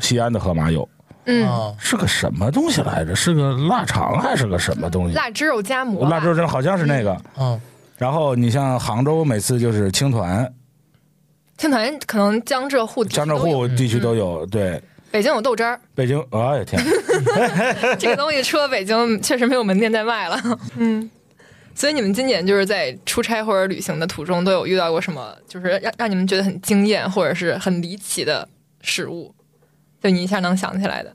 [0.00, 0.86] 西安的河马有，
[1.24, 3.14] 嗯，啊，是个什么东西来着？
[3.14, 5.14] 是个腊肠还是个什么东西？
[5.14, 7.16] 腊汁肉夹馍腊汁肉真好像是那个。
[7.38, 7.58] 嗯，
[7.96, 10.52] 然后你像杭州，每次就是青团、
[11.62, 14.44] 青团可能江浙沪江浙沪地区都有。
[14.46, 16.82] 对，北京有豆汁儿，北京，哎呀天，
[18.00, 20.36] 这个东西出了北京确实没有门店在卖了。
[20.76, 21.08] 嗯，
[21.72, 28.48] 所以你们今年就是在出差或者旅行的途中，都有遇到过什么，就是让让你们觉得很惊艳或者是很离奇的
[28.80, 29.32] 食物，
[30.02, 31.14] 就你一下能想起来的。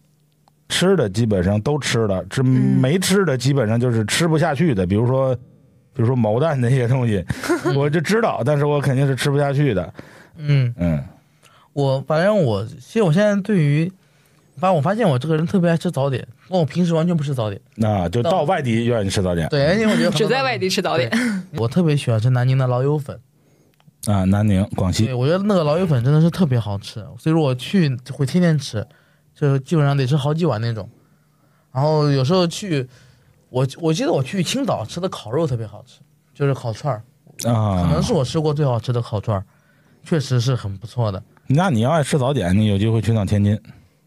[0.69, 7.21] 吃的基本上都吃了，这没吃的基本上就是吃不下去的，比如说，比如说毛蛋那些东西，
[7.75, 9.93] 我就知道，但是我肯定是吃不下去的。
[10.37, 11.03] 嗯，嗯，
[11.73, 13.91] 我反正我其实我现在对于，
[14.57, 17.59] 反正我发现我这个人特别爱吃早点，我平时完全不吃早点。
[17.75, 21.11] 那就到外地愿意吃早点对，因为我觉得 只在外地吃早点，
[21.57, 23.19] 我特别喜欢吃南宁的老友粉。
[24.05, 28.85] 啊，南宁、广西对，我觉得那个老友粉真的是特别好吃，所以说我去会天天吃，
[29.35, 30.89] 就基本上得吃好几碗那种。
[31.73, 32.87] 然后有时候去，
[33.49, 35.99] 我我记得我去青岛吃的烤肉特别好吃，
[36.33, 37.03] 就是烤串儿，
[37.51, 39.43] 啊，可能是我吃过最好吃的烤串儿，
[40.07, 41.21] 确实是很不错的。
[41.47, 43.59] 那你要爱吃早点，你有机会去趟天津。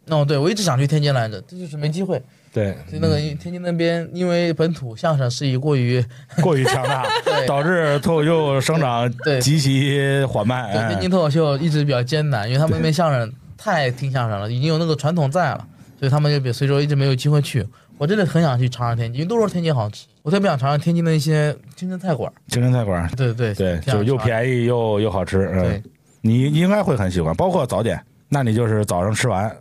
[0.09, 2.21] 哦，对，我一直想去天津来着，这就是没机会。
[2.53, 6.05] 对，就那个天津那边，因为本土相声事业过于
[6.43, 10.73] 过于强大，对导致脱口秀生长极其缓慢。
[10.73, 15.67] 对，哎天津脱口秀一直比较艰难，因为他们那边相声太听相声了，已经有那个传统在了，
[15.99, 17.65] 所以他们就比所以说一直没有机会去。
[18.01, 22.33] 我真的很想去尝尝天津，因为都说天津好吃，我特别想尝尝天津的一些清真菜馆。
[22.49, 24.17] 清真菜馆，对对对，就又。
[24.17, 25.47] 便宜又又好吃。
[25.53, 25.83] 对嗯，
[26.23, 29.55] 你应该会很喜欢，包括早点，那你就是早上吃完。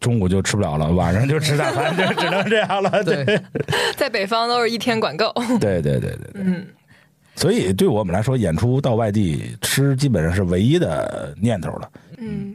[0.00, 3.02] 中午就吃不了了，晚上就吃大 餐，就只能这样了。
[3.02, 3.40] 对，对，
[3.96, 5.32] 在北方都是一天管够。
[5.58, 6.42] 对对，对，对，对。
[6.42, 6.64] 嗯，
[7.34, 11.90] 所以对我们来说，演出到外地吃基本上是唯一的念头了。
[12.18, 12.54] 嗯，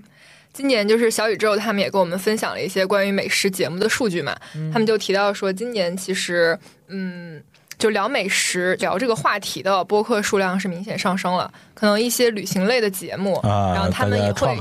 [0.54, 4.34] 今年就是小宇宙他们也跟我们分享了一些关于美食节目的数据嘛，
[4.72, 7.42] 他们就提到说，今年其实，嗯。
[7.80, 14.56] 就聊美食、聊这个话题的播客数量是明显上升了，可能一些旅行类的节目，啊，然后他们也会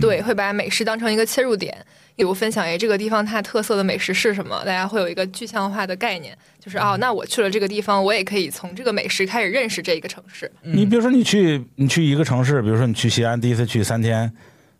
[0.00, 1.76] 对，会把美食当成一个切入点，
[2.14, 10.48] 比如分享哎这个地方它特色的美食是什么，大家会有一个具象化的概念，就是哦，那我去了这个地方，我也可以从这个美食开始认识这一个城市。
[10.62, 14.30] 你比如说，你去你去一个城市，比如说你去西安，第一次去三天，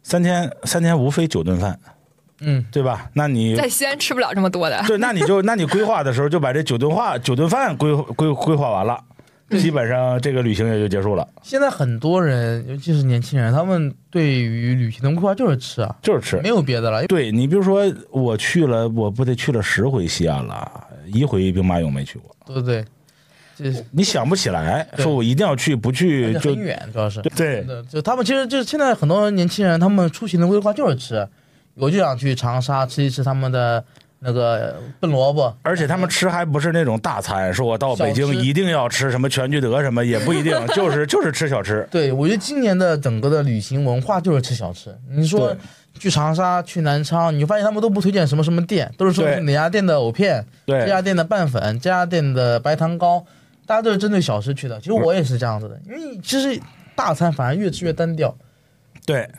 [0.02, 1.78] 三天三天无非九顿饭，
[2.40, 3.10] 嗯，对吧？
[3.14, 8.98] 那你在西安吃不了这么多的，对，那你就那你规划的时候就把这九顿话九顿饭规规规划完了，
[9.58, 16.48] 基本上这个旅行也就结束了，现在很多人，尤其是年轻人，他们对于旅行的规划就是吃啊，就是吃没。
[16.48, 17.06] 有别的了。
[17.06, 22.84] 对你比如说，我去了，我不得去了十回西安了，一回兵马俑没去过，对不对？
[23.62, 27.20] 这你想不起来，说我一定要去，不去就很远，主要是。
[27.36, 31.26] 对就他们其实就是现在很多年轻人，他们出行的规划就是吃，
[31.74, 33.82] 我就想去长沙吃一吃他们的
[34.20, 41.86] 那个笨萝卜，而且他们吃还不是那种大餐，说我到北京一定要吃什么全聚德什么，也不一定， 就是就是吃小吃。
[41.90, 44.94] 对，我觉得今年的整个的旅行文化就是吃小吃。
[45.10, 45.56] 你说
[45.98, 53.24] 去长沙、去南昌，你就发现他们都不推荐什么什么店，都是说哪家店的藕片，这家店的拌粉，这家店的白糖糕，
[53.70, 54.76] 大家都是针对小吃去的。
[54.80, 56.60] 其实我也是这样子的，因为其实
[56.96, 58.36] 大餐反而越吃越单调。
[59.06, 59.30] 对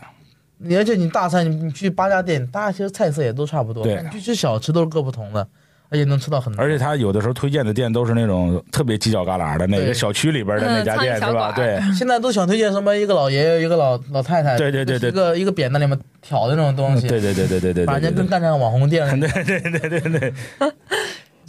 [0.58, 5.46] 你而且你大餐，你你去八家店，大家其实菜色也都差不多，对但你去吃小吃都是各不同的，
[5.90, 6.64] 而且能吃到很多。
[6.64, 11.52] 而且他有的时候推荐的店都是那种特别犄角旮旯的，哪个对小区里边的那家店是吧？
[11.52, 19.12] 馆对 现在都想推荐什么一个老爷爷，一个老老太太，对对对对一个一个扁担里面挑的那种东西，对对对对对对把人家对对跟干上网红店了。
[19.28, 20.34] 对对对对对对，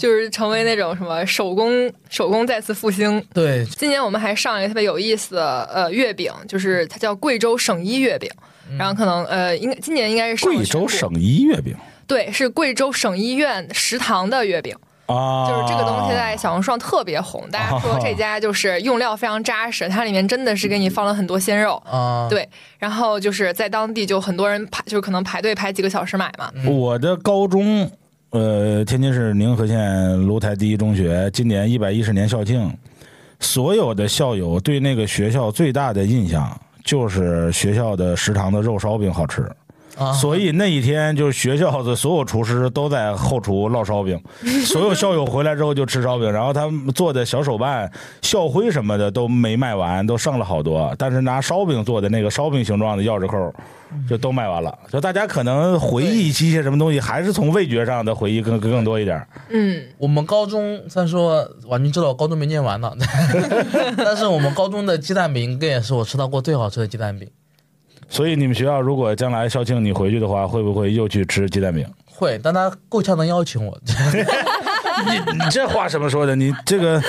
[0.03, 3.25] 就是成为那种什么手工手工再次复兴。
[3.33, 8.29] 对，今年我们还上了一个特别有意思的呃月饼，就是它叫贵州省一月饼，
[8.77, 11.77] 然后可能呃应该今年应该是贵州省一月饼？
[12.09, 14.75] 对是贵州省医院食堂的月饼。
[15.07, 21.81] 啊，就是这个东西在小红书上特别红，大家说这家就是用料非常扎实，它里面真的是给你放了很多鲜肉。
[21.87, 26.51] 啊，对，然后就是在当地就很多人排，就是可能排队排几个小时买嘛。
[26.67, 27.91] 我的高中，
[28.33, 32.75] 呃，天津市宁河县芦台第一中学今年一百一十年校庆，
[33.41, 39.47] 所有的校友对那个学校最大的印象就是学校的食堂的肉烧饼好吃。
[39.99, 44.19] 啊，所以那一天，就是学校的所有厨师都在后厨烙烧饼，
[44.65, 47.91] 所有校友回来之后就吃烧饼，然后他们做的小手办、
[48.23, 50.95] 校徽什么的都没卖完，都剩了好多。
[50.99, 53.55] 但是拿烧饼做的那个烧饼形状的钥匙扣，
[54.09, 54.77] 就都卖完了。
[54.91, 59.23] 就大家可能回忆一些什么东西，还是从味觉上的回忆更更更多一点。
[59.51, 62.91] 嗯，我们高中虽然说婉君知道我高中没念完呢，
[63.99, 67.29] 但是我们高中的鸡蛋饼应该也是我吃到过最好吃的鸡蛋饼。
[68.13, 71.83] 所以你们学校如果将来校庆你回去的话，会不会又去吃鸡蛋饼？
[72.05, 73.81] 会，但他够呛能邀请我。
[73.87, 76.37] 你你这话什么说的？
[76.37, 77.03] 你这个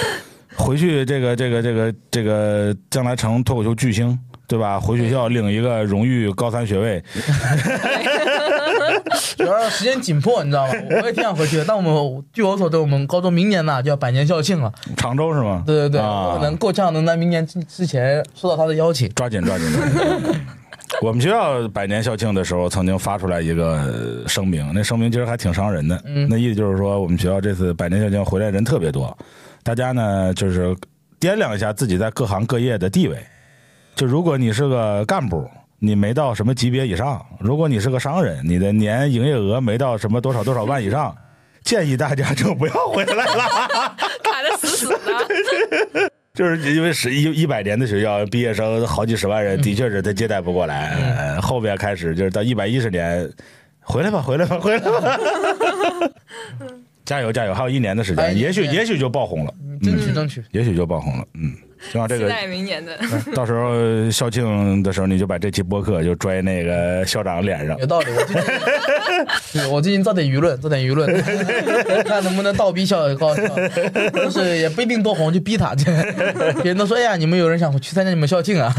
[0.55, 4.79] 回去，这个这个这个这个，将来成脱口秀巨星，对吧？
[4.79, 7.03] 回学校领一个荣誉高三学位，
[9.35, 10.73] 主要时间紧迫，你知道吗？
[11.01, 14.71] 我也挺想回去的，但我们据我所知，我们高中明年呢就要百年校庆了。
[14.95, 15.63] 常州是吗？
[15.65, 19.09] 对对对，啊我能够呛能在明年之之前收到他的邀请。
[19.09, 20.39] 抓紧抓紧抓紧。
[21.01, 26.01] 我们学校百年校庆的时候，曾经发出来一个呃声明，那声明其实还挺伤人的。
[26.05, 29.15] 嗯那意思就是说，我们学校这次百年校庆回来人特别多，
[29.63, 30.75] 大家呢就是
[31.19, 33.17] 掂量一下自己在各行各业的地位。
[33.95, 41.15] 就如果你是个干部，你没到什么级别以上；如果你是个商人，你的年营业额没到什么多少多少万以上，
[41.63, 43.43] 建议大家就不要回来了。
[44.23, 46.09] 卡的死死的。
[46.33, 50.89] 就是因为是一一百年的学校，毕业生好几十万人，的确是他接待不过来。
[51.15, 53.29] 呃后边开始就是到一百一十年，
[53.81, 55.19] 回来吧， 回来吧，回来吧。
[57.05, 57.53] 加油加油！
[57.53, 60.43] 还有一年的时间，也许也许就爆红了，争取争取。
[60.51, 61.27] 也许就爆红了。
[61.35, 61.53] 嗯，
[61.91, 62.97] 希望这个期待明年的。
[63.35, 67.85] 到时候校庆的时候，你就把这期播客就拽那个校长脸上有。
[67.85, 68.43] 道理，我最近，
[69.61, 71.07] 对我最近造点舆论，造点舆论，
[72.03, 73.47] 看能不能倒逼校高校，
[74.13, 75.85] 就是也不一定多红，就逼他去。
[76.61, 78.73] 别人都说，哎呀，你们有人想去参加你们校庆啊，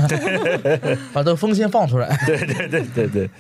[1.13, 2.19] 把这个风先放出来。
[2.27, 3.31] 对对对对对，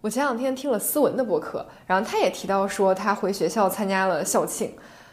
[0.00, 4.70] 我前两天听了思文的播客，然后他也提到说他回学校参加了校庆，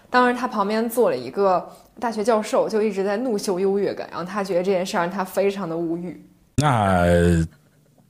[0.10, 1.66] 当时他旁边坐了一个
[2.00, 6.24] 大学教授，就一直在怒秀优越感，然后他觉得这件事让他非常的无语。
[6.58, 7.06] 那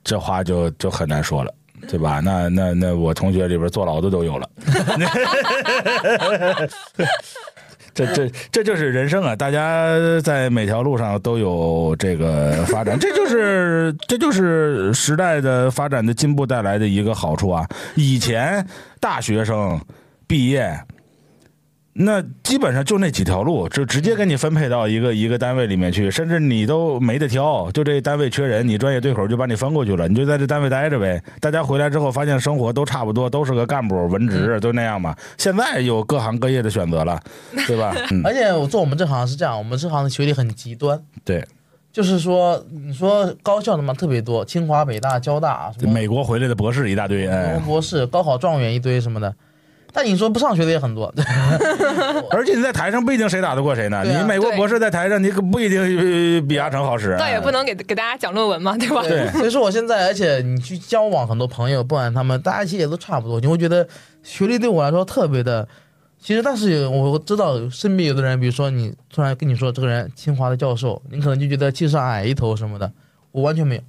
[0.04, 1.52] 这话就就很难说了。
[1.88, 2.20] 对吧？
[2.24, 4.48] 那那那我同学里边坐牢的都有了，
[7.92, 9.36] 这这这就是人生啊！
[9.36, 17.68] 大家在每条路上都有这个发展，这就是这就是时代的发展的进步带来的一个好处啊！
[17.94, 18.66] 以前
[18.98, 19.78] 大学生
[20.26, 20.74] 毕业。
[21.98, 31.22] 那基本上就那几条路，就直接给你分配到一个一个单位里面去，甚至你都没得挑，就这单位缺人，你专业对口就把你分过去了，你就在这单位待着呗。
[31.40, 35.16] 大家回来之后发现生活都差不多，都是个干部、文职，都那样嘛。
[35.38, 37.18] 现在有各行各业的选择了，
[37.66, 37.94] 对吧？
[38.10, 41.42] 嗯， 而且我做我们这行是这样，我们这行的学历很极端，对，
[41.90, 49.34] 就是说，你说高校的嘛特别多，清华、北大、交大什么美国回来的博士一大堆，哎，博士、高考状元一堆什么的。
[49.96, 51.10] 但你说不上学的也很多，
[52.30, 53.96] 而且你在台上不一定谁打得过谁呢。
[53.96, 57.16] 啊你美国博士在台上，你可不一定呃比阿成好使。
[57.18, 59.00] 倒也不能给给大家讲论文嘛，对吧？
[59.02, 63.88] 对 所以说我现在，而且你去交往很多朋友，不管他们，大家其实也都差不多，你会觉得
[64.22, 65.66] 学历对我来说特别的。
[66.18, 72.90] 其实，但是我知道身边有的人，比如说你突然跟你说这个人清华的教授，你可能就觉得气上矮一头什么的，
[73.32, 73.82] 我完全没有。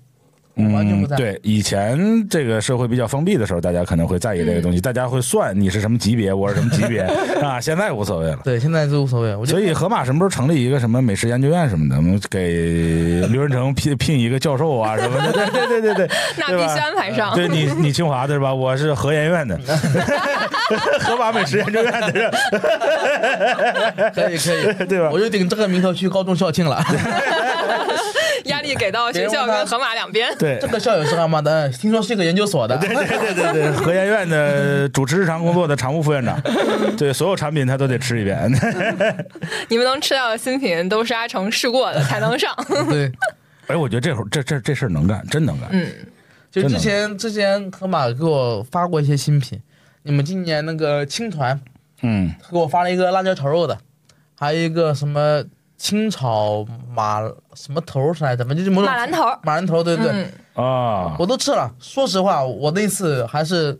[0.57, 7.01] 我完全不在嗯对，以前这个社会比较封闭的时候，大家可能会在意这个嗯东西，大家会算你是什么级别，我是什么级别
[7.41, 7.61] 啊。
[7.61, 8.39] 现在无所谓了。
[8.43, 9.35] 对，现在就无所谓。
[9.35, 17.35] 我觉得所以河马什么时候成立一个什么美食研究院什么的，我们给刘仁成聘 聘一个教授啊什么的，对对对对对，那必须安排上。
[17.35, 18.53] 对你你清华的是吧？
[18.53, 19.59] 我是河研院的，
[21.01, 22.29] 河马美食研究院的是，
[24.15, 26.83] 可以可以，对吧我就顶这个名头去高中校庆了。
[28.45, 30.29] 压力给到学校跟河马两边。
[30.37, 31.69] 对这个校友是干嘛的？
[31.69, 32.77] 听说是一个研究所的。
[32.77, 36.39] 对对对对对， 河研院的主持日常工作的常务副院长，
[36.97, 38.49] 对所有产品他都得吃一遍。
[39.69, 42.53] 你们能吃到的新品都是阿成试过的才能上。
[42.89, 43.11] 对，
[43.67, 45.69] 哎，我觉得这会儿这这这事儿能干，真能干。
[45.71, 45.91] 嗯，
[46.51, 49.59] 就之前之前河马给我发过一些新品，
[50.03, 51.59] 你们今年那个青团
[52.01, 53.77] 嗯，给我发了一个辣椒炒肉的，
[54.35, 55.43] 还有一个什么
[55.77, 57.21] 清炒马
[57.53, 61.71] 什么头是来着，反正就是某种马兰头马兰头，对对对，嗯，啊，我都吃了。
[61.79, 63.79] 说实话，我那次还是。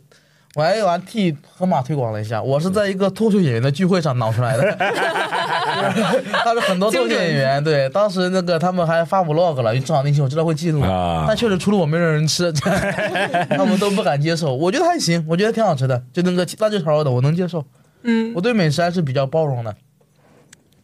[0.54, 4.74] 我还我还替河马推广了一下，我是在一个脱口秀演员的聚会上脑出来的。
[6.42, 12.50] 他是很多脱口秀演员，对，当时那个他们还发 vlog 了，正好那期我知道会记录，啊但确实除了我没有人吃，
[13.50, 14.52] 他们都不敢接受。
[14.56, 17.62] 我觉得还行，我觉得挺好吃的，就那个辣椒炒肉的我能接受。
[18.02, 19.72] 嗯，我对美食还是比较包容的。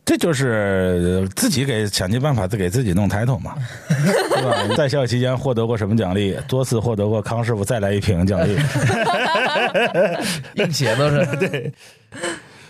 [0.05, 3.55] 这就是自己给想尽办法自给自己弄 title 嘛，
[3.89, 4.77] 对吧？
[4.77, 6.37] 在校期间获得过什么奖励？
[6.47, 8.55] 多次获得过康师傅再来一瓶奖励。
[10.63, 11.73] 硬写都是 对，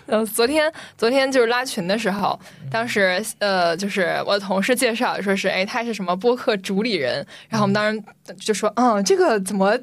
[0.06, 2.38] 嗯，昨天昨天就是拉群的时候，
[2.70, 8.00] 当时呃，就是我的同事介绍说是，哎，他是什么播客主理人，然后我们当时
[8.38, 9.76] 就说，嗯，这个怎么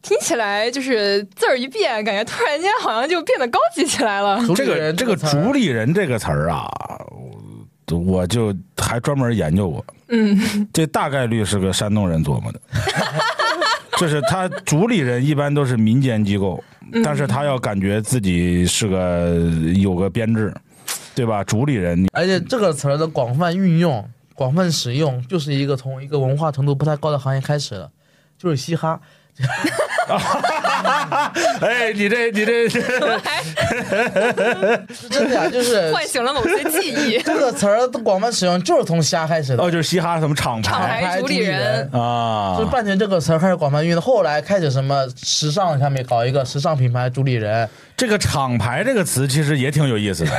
[0.00, 4.40] 听起来就是字儿一变，感觉突然间好像就变得高级起来了。
[4.54, 6.68] 这个人这个主理人这个词儿啊，
[7.90, 12.60] 我我就还专门研究过，嗯，这大概率是个山东人琢磨的。
[13.98, 16.62] 就是他主理人一般都是民间机构，
[17.02, 19.34] 但是他要感觉自己是个
[19.74, 20.54] 有个编制，
[21.16, 21.42] 对吧？
[21.42, 27.90] 主理人，而且这个词儿的广泛运用、广泛使用，就是一个从一个文化程度不太高的行业开始的，
[28.38, 29.00] 就是嘻哈。
[31.60, 32.68] 哎，你这你这
[33.22, 33.42] 还
[34.92, 37.18] 是真的呀，就是 唤醒了某些记忆。
[37.22, 39.62] 这个词儿广泛使用，就是从虾开始的。
[39.62, 42.56] 哦，就是嘻哈什么厂厂牌牌主理人，啊。
[42.58, 50.30] 就是伴随这个词儿开始广泛运用，后来开始什么时尚上面搞一个时尚品牌主理人，这个厂牌这个词其实也挺有意思的，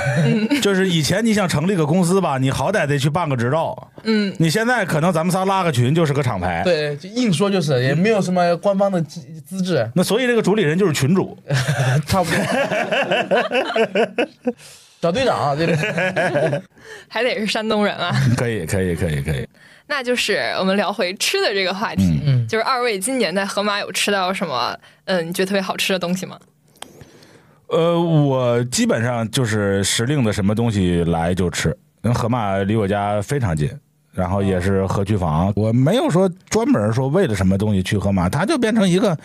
[0.62, 11.38] 就是以前你想成立个公司吧，你好歹得去办个执照，嗯，你现在可能咱们仨拉个群就是个厂牌，对，就硬说就是，也没有什么官方的资资质，那所以这个主理人就是群主，
[12.08, 12.38] 差不多。
[15.02, 16.62] 找队长，对不对？
[17.08, 18.14] 还得是山东人啊。
[18.36, 19.48] 可以可以可以可以，
[19.88, 26.38] 那就是我们聊回吃的这个话题，嗯就是二位今年在河马有吃到什么嗯你觉得特别好吃的东西吗？
[27.68, 31.70] 呃，我基本上就是时令的什么东西来就吃，
[32.04, 33.70] 因为河马离我家非常近。
[34.20, 39.18] 然后也是河区房，我没有说专门说为了什么东西去盒马，它就变成一个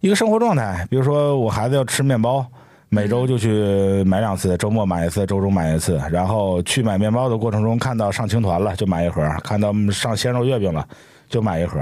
[0.00, 0.84] 一个生活状态。
[0.90, 2.44] 比如说我孩子要吃面包，
[2.88, 6.00] 每周就去买两次，周末买一次，周中买一次。
[6.10, 10.86] 然后去买面包的过程中，看到上青团了就买一盒，看到上鲜肉月饼了
[11.28, 11.80] 就买一盒，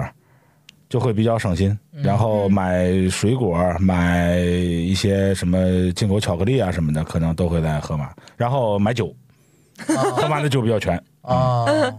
[0.88, 1.76] 就会比较省心。
[1.90, 5.58] 然后买水果，买一些什么
[5.92, 8.10] 进口巧克力啊什么的，可能都会在盒马。
[8.36, 9.14] 然后买酒，
[9.86, 10.96] 盒马的酒比较全。
[11.22, 11.98] 啊，嗯，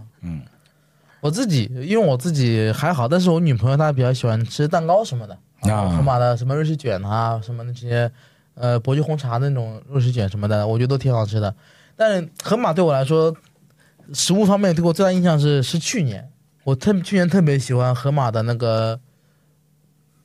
[1.20, 5.38] 我自己因为我自己还好，但是我女朋友她比较喜欢吃蛋糕什么的，
[5.72, 5.88] 啊。
[5.88, 8.10] 盒马的什么瑞士卷啊，什么那些
[8.54, 11.54] 呃伯爵红茶那种瑞士卷什么的，我觉得都挺好吃的。
[11.96, 13.34] 但是盒马对我来说，
[14.12, 16.28] 食物方面对我最大印象是是去年，
[16.64, 19.00] 我特去年特别喜欢盒马的那个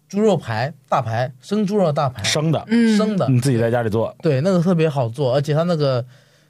[0.10, 2.22] 猪肉排大排生猪肉大排。
[2.24, 4.14] 生的，嗯，生的，你自己在家里做。
[4.22, 6.04] 对，那个特别好做，而且它那个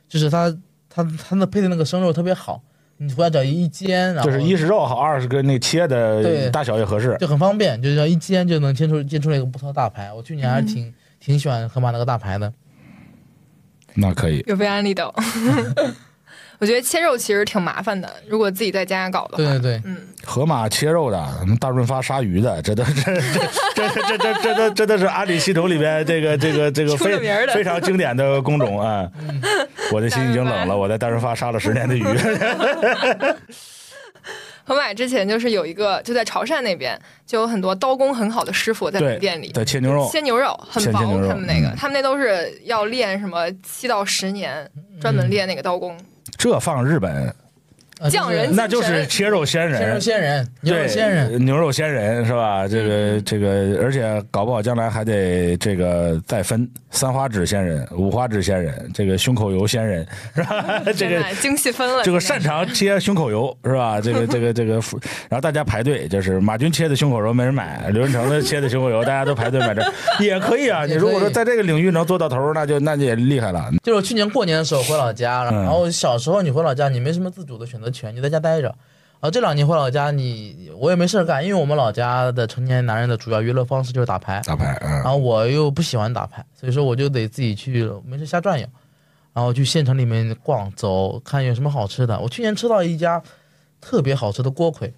[0.08, 0.50] 就是它
[0.90, 2.64] 它它那配的那个生肉特别好，
[3.02, 7.16] 你回来只要一煎，然后就是一是肉好，二是跟那切的大小也合适。
[7.18, 10.12] 就很方便，就是要一煎就能煎出煎出来一个不错的大排。
[10.12, 12.52] 我去年还是挺、挺喜欢河马那个大排的。
[13.94, 15.16] 那可以，有被安利到。
[16.60, 21.28] 我觉得切肉其实挺麻烦的，如果自己在家搞的话，对对对，嗯，河马切肉的，
[21.60, 29.10] 大润发杀鱼的，这都这这这这这这都这都是阿里系统里边这个这个这个非出了名儿的非常经典的工种啊。
[29.94, 32.04] 我的心已经冷了，我在大润发杀了十年的鱼。
[34.66, 41.22] 盒马之前就是有一个，就在潮汕那边，就有很多刀工很好的师傅在店里对切牛肉，切牛肉，很薄切切牛。
[41.22, 44.70] 肉他们那个，嗯他们那都是要练什么七到十年，
[45.02, 45.98] 专门练那个刀工。
[46.40, 47.36] 这放日本
[48.10, 50.22] 匠人那就是切肉仙人，切肉仙。
[50.22, 52.68] 人，牛肉仙人，牛肉仙人是吧？
[52.68, 60.82] 这个这个，而且搞不好将来还得这个再分三花指仙人、五花指仙人，这个胸口油仙人是吧？
[60.96, 64.00] 这个精细分了，这个擅长切胸口油是吧？
[64.04, 64.74] 这个这个这个，
[65.30, 69.82] 然后大家排队，就是马军切的胸口油没人买，刘仁成的切的胸口油大家都排队买这
[70.24, 70.86] 也可以啊。
[70.86, 73.70] 你如果说在这个领域能做到头，那就那就也厉害了。
[73.84, 78.68] 就是我去年过年的时候回老家，嗯然后小时候你回老家，你没什么自主的选择权，你在家待着。
[79.22, 88.66] 然后这两年回老家你，我也没事儿干，因为我们老家的成年男人的主要娱乐方式就是打牌，打牌，嗯然后我又不喜欢打牌，所以说我就得自己去没事瞎转悠，
[89.34, 92.18] 然后去县城里面逛走，看有什么好吃的。
[92.18, 93.22] 我去年吃到一家
[93.82, 94.96] 特别好吃的锅盔，特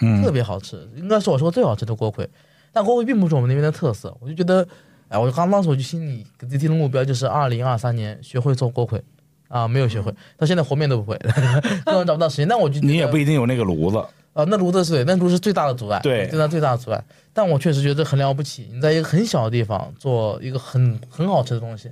[0.00, 2.26] 嗯，别好吃，应该是我吃过最好吃的锅盔。
[2.72, 4.66] 但锅盔并不是我们那边的特色，我就觉得，
[5.08, 9.02] 哎，我刚当时我就心里给自己定的目标就是二零二三年学会做锅盔，
[9.50, 11.18] 啊，没有学会，到现在和面都不会，
[11.84, 12.46] 根本找不到时间。
[12.46, 13.98] 但我就你也不一定有那个炉子，
[14.32, 17.04] 啊，那炉子是对，那炉是最大的阻碍，对最大最大的阻碍。
[17.32, 21.90] 但我确实觉得很了不起，你在一个很小的地方做一个很很好吃的东西，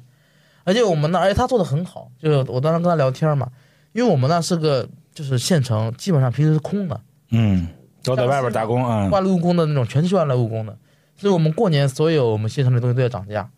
[0.63, 3.51] 而且我们那，而且他做的很好，就是我当时跟他聊天嘛，
[3.93, 7.01] 因为我们那是个就是县城，基本上平时是空的，
[7.31, 7.67] 嗯，
[8.05, 10.77] 都在外边打工啊外来务工的那种，全是外来务工的，
[11.17, 13.51] 所以我们过年所有我们县城的东西都要涨价，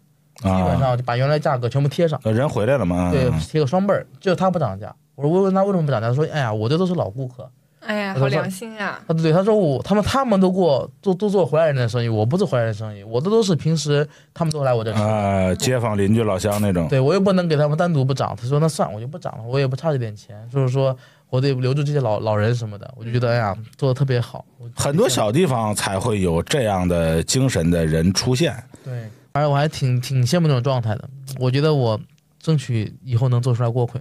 [0.42, 3.10] 基本啊，上就把原来价格全部贴上，人回来了嘛？
[3.12, 4.94] 对嗯，贴个双倍儿，只有他不涨价。
[5.14, 7.48] 我说我问他为什么不涨价，他说哎呀，我这都是老顾客。
[7.80, 9.00] 哎呀，好良心呀！
[9.06, 15.00] 啊，对，他说我他们他们都过做都做回来人的生意，我不是回来人的生意，我这都是平时他们都来我这吃。
[15.02, 16.86] 啊，街坊邻居老乡那种。
[16.88, 20.94] 对我又不能给他们单独不涨，他说那算我就不涨了，我也不差这点钱，就是说
[21.30, 24.44] 我得留住这些老老人什么的，我就觉得哎呀做的特别好。
[24.76, 28.54] 很多小地方才会有这样的精神的人出现。
[28.84, 31.08] 对，而且我还挺挺羡慕那种状态的，
[31.38, 32.00] 我觉得我
[32.38, 34.00] 争取以后能做出来锅盔。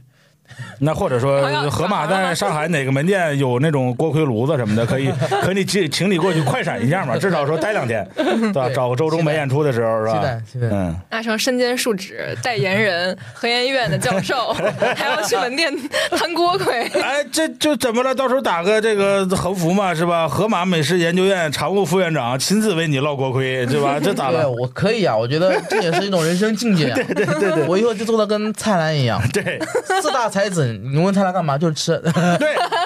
[0.80, 5.12] 那或者说好像，盒马在上海哪个门店有那种锅盔炉子什么的，可以
[5.43, 8.68] 可以请请你过去快闪一下嘛，至少说待两天， 对吧？
[8.68, 10.41] 对找个周中没演出的时候是吧期待？
[10.54, 10.68] 期待。
[10.72, 14.54] 嗯，那成身兼数职，代言人、和研院的教授，
[14.95, 15.74] 还要去门店
[16.12, 16.88] 摊锅盔。
[17.02, 18.16] 哎，这就怎么了？
[18.16, 20.28] 到时候打个这个横幅嘛，是吧？
[20.28, 24.00] 河马美食研究院常务副院长亲自为你烙锅盔，对吧？
[24.02, 24.50] 这咋对，了？
[24.50, 26.95] 我可以啊，我觉得这也是一种人生境界啊。
[26.95, 29.60] 对对对对，我以后就做的跟蔡澜一样，对
[30.02, 31.57] 四大才子，你问他来干嘛？
[31.57, 31.97] 就是吃。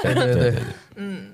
[0.01, 0.63] 对对对对，
[0.95, 1.31] 嗯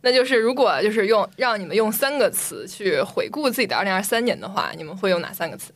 [0.00, 5.72] 那就是如果就是用让你们用三个词去回顾自己的二零二三年的话，你们会用哪三个词？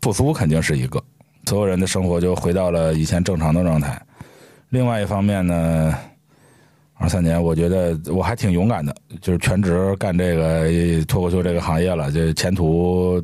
[0.00, 1.00] 复苏肯定是一个，
[1.46, 4.00] 所有人的生活就回到了以前正常的状态。
[4.70, 5.94] 另外一方面呢，
[6.94, 13.22] 二三年我觉得我还挺勇敢的，就是全职干这个脱口秀这个行业了，就前途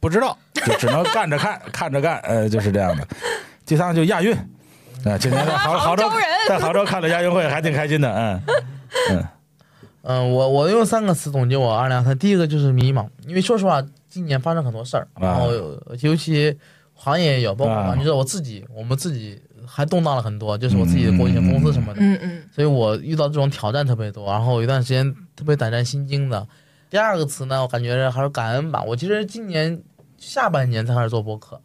[0.00, 3.06] 不知道，就只能干着看， 看着干，呃，就是这样的。
[3.68, 4.34] 第三个就亚运，
[5.04, 6.10] 啊、今年在 杭杭州
[6.48, 8.42] 在杭州看了亚运会，还挺开心的，嗯
[9.12, 9.24] 嗯。
[10.02, 15.50] 嗯，我我用三个词总结我二零二三，第一个就是迷茫，因为说实话，今年发生很多事儿，然后
[16.00, 16.56] 尤其
[16.94, 26.46] 行业也有，包括啊你知道我自己，我们自己还动荡了很多，就是我自己的国营公司什么的，嗯嗯所以我遇到这种挑战特别多，然后有一段时间特别胆战心惊的。
[26.88, 28.82] 第二个词呢，我感觉还是感恩吧。
[28.82, 29.78] 我其实今年
[30.16, 31.60] 下半年才开始做播客，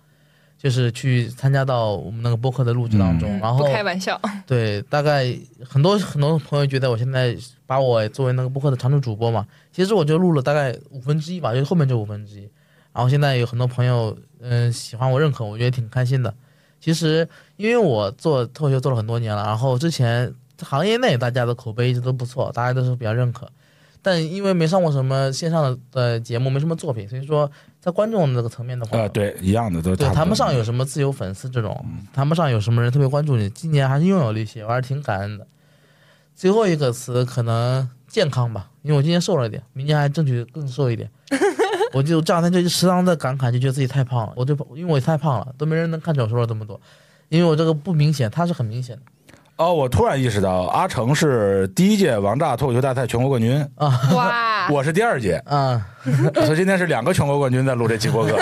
[0.63, 7.35] 就是去参加到我们那个播客的录制当中，嗯，然后不开玩笑， 对，大概很多很多朋友觉得我现在
[7.67, 12.49] 把我作为那个播客的常驻主播嘛，其实我就录了大概五分之一吧，就后面就五分之一。
[12.93, 16.33] 然后现在有很多朋友，嗯、喜欢我、认可我，我觉得挺开心的。
[16.79, 23.49] 其实因为我做脱口秀做了很多年了，然后之前行业内大家的口碑一直都不错，大家都是比较认可。
[24.01, 27.49] 但因为没上过什么线上的呃节目，没什么作品，所以说
[27.83, 33.49] 在观众这个层面的话，啊，对，一样的都对，谈不上有什么自由粉丝这种，谈不上有什么人特别关注你。
[33.49, 35.45] 今年还是拥有了一些，我还是挺感恩的。
[36.33, 41.11] 最后一个词可能健康吧，因为我今年瘦了一点，明年还争取更瘦一点。
[41.91, 44.33] 我就这两天就时常在感慨，就觉得自己太胖了。
[44.37, 46.79] 我就因为我太胖了，都没人能看出我瘦了这么多，
[47.27, 49.01] 因为我这个不明显，它是很明显的
[49.55, 55.79] 哦，我突然意识到，阿成是第一届王炸脱口秀大赛全国冠军啊，哇， 我是第二届，啊。
[56.45, 58.37] 所以今天是两个全国冠军在录这期播客。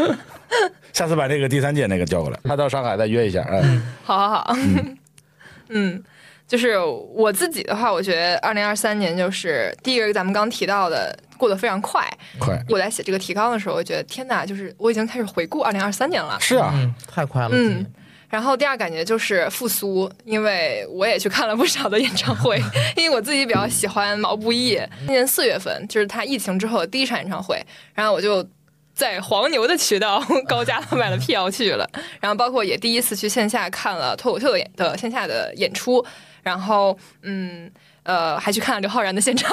[0.92, 3.46] 下次把那个第三届那个叫过来，他到上海再约一下。
[3.50, 4.56] 嗯，好好好，
[5.70, 6.02] 嗯，
[6.46, 12.06] 就是我自己的话，我觉得二零二三年就是第一个咱们刚提到的过得非常快。
[12.38, 16.36] 快我在写这个提纲的时候，我觉得天哪，就是我已经开始回顾二零二三年了。
[16.40, 17.50] 是啊，嗯，太快了。
[17.52, 17.86] 嗯
[18.28, 22.60] 然后第二感觉就是复苏，因为我也去看了不少的演唱会，
[22.96, 24.78] 因为我自己比较喜欢毛不易。
[25.00, 27.58] 今年四月份就是他疫情之后的第一场演唱会，
[27.94, 28.46] 然后我就
[28.94, 31.88] 在黄牛的渠道 高价的买了票去了，
[32.20, 36.04] 然后包括也第一次去线下看了脱口秀的演的线下的演出，
[36.42, 37.70] 然后嗯
[38.02, 39.50] 呃还去看了刘昊然的现场，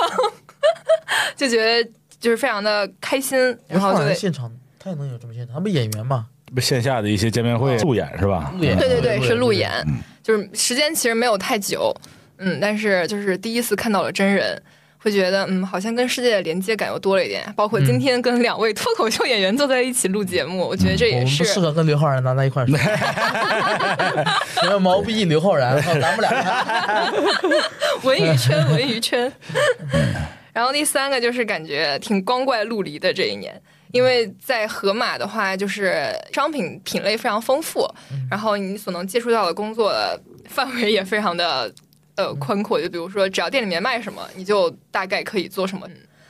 [1.38, 6.28] 就觉得就是非常的开心，然后后就会来现场他也能有这么现场，他不演员嘛？
[6.62, 8.54] 线下的一些见面会路演是吧？
[8.58, 11.96] 路演对对对，是路演嗯，就是时间其实没有太久，
[12.38, 14.62] 嗯，但是就是第一次看到了真人，
[14.98, 17.44] 会觉得嗯，好像跟世界的连接感又多了一点。
[17.56, 22.78] 包括今天跟两位脱口秀演员坐在一起录节目，我觉得这也是适合跟刘昊然拿在一块儿说。
[24.62, 27.14] 什么毛不易、刘昊然，咱们俩
[28.04, 29.32] 文娱圈，文娱圈。
[30.52, 33.62] 然后第三个就是感觉挺光怪陆离的这一年，
[33.96, 37.90] 因为在盒马的话，就是商品品类非常丰富，
[38.30, 40.20] 然后你所能接触到的工作的
[40.50, 41.74] 范围也非常的
[42.16, 42.82] 呃宽阔。
[42.82, 45.88] 就比如说，只要店里面卖什么，你就大概可以做什么。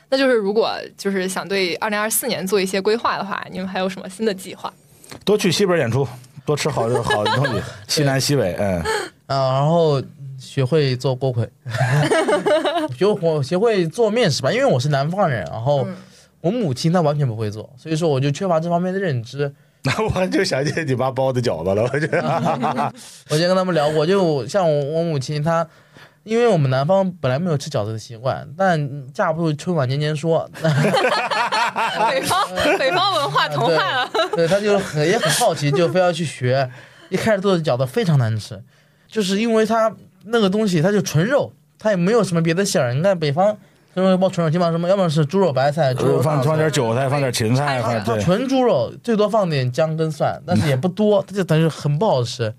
[0.09, 4.72] 那就是如果就是想对二零二四年做一些规划的话，你们还有什么新的计划？
[5.24, 6.07] 多去西边演出，
[6.45, 8.78] 多吃好的好的东西， 西南西北，嗯，
[9.26, 9.99] 啊，然后
[10.38, 11.49] 学会做锅盔，
[12.95, 15.95] 学我学会做面食吧，因为我是南方人，然后嗯
[16.46, 19.52] 我母亲她完全不会做，所以说我就缺乏这方面的认知。
[19.82, 22.22] 那我就想起你妈包的饺子了，我觉得。
[23.30, 25.68] 我先跟他们聊我，就像我我母亲她。
[26.24, 30.50] 因为我们南方本来没有吃饺子的习惯，但架不住春晚年年说，
[32.10, 32.48] 北方
[32.80, 34.10] 北方文化同化了。
[34.36, 36.68] 对，她就很也很好奇，就非要去学。
[37.10, 38.64] 一开始做的饺子非常难吃，
[39.08, 42.91] 就是因为它那个东西它就纯肉，它也没有什么别的馅儿。
[42.96, 43.56] 你看北方
[43.96, 48.22] 很容易包纯肉，基本上什么要么是猪肉白菜，猪肉放放点韭菜，放点芹菜，放它对。
[48.22, 52.54] 纯猪肉，最多放点姜跟蒜，但是也不多，它就等于很不好吃。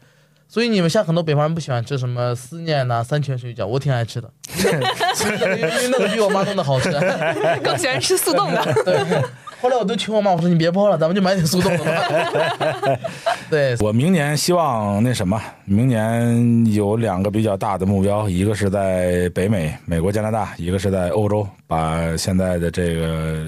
[0.48, 6.90] 所以你们像很多北方人不喜欢吃什么思念呐、三全水饺，我挺爱吃的，因 为因为那个比我妈弄的好吃。
[7.62, 8.64] 更喜欢吃速冻的。
[8.84, 9.22] 对，
[9.66, 13.00] 后来我都劝我妈，我说你别包了，咱们就买点速冻的吧。
[13.50, 23.44] 对，我明年希望那什么，明年有两个比较大的目标，一个是在北美，美国、加拿大；一个是在欧洲，把现在的这个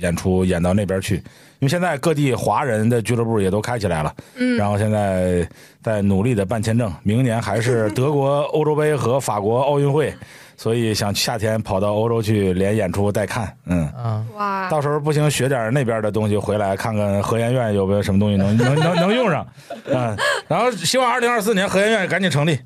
[0.00, 1.16] 演出演到那边去。
[1.60, 5.46] 因为现在各地华人的俱乐部也都开起来了，嗯，然后现在
[5.82, 10.14] 在努力的办签证，明年还是德国欧洲杯和法国奥运会。
[10.58, 19.46] 所以想夏天跑到欧洲去连演出带看，嗯，啊，哇，到时候不行学点那边的东西回来，看看核研院有没有什么东西能 能能能用上，
[19.86, 20.16] 嗯，
[20.48, 22.58] 然后希望二零二四年核研院赶紧成立，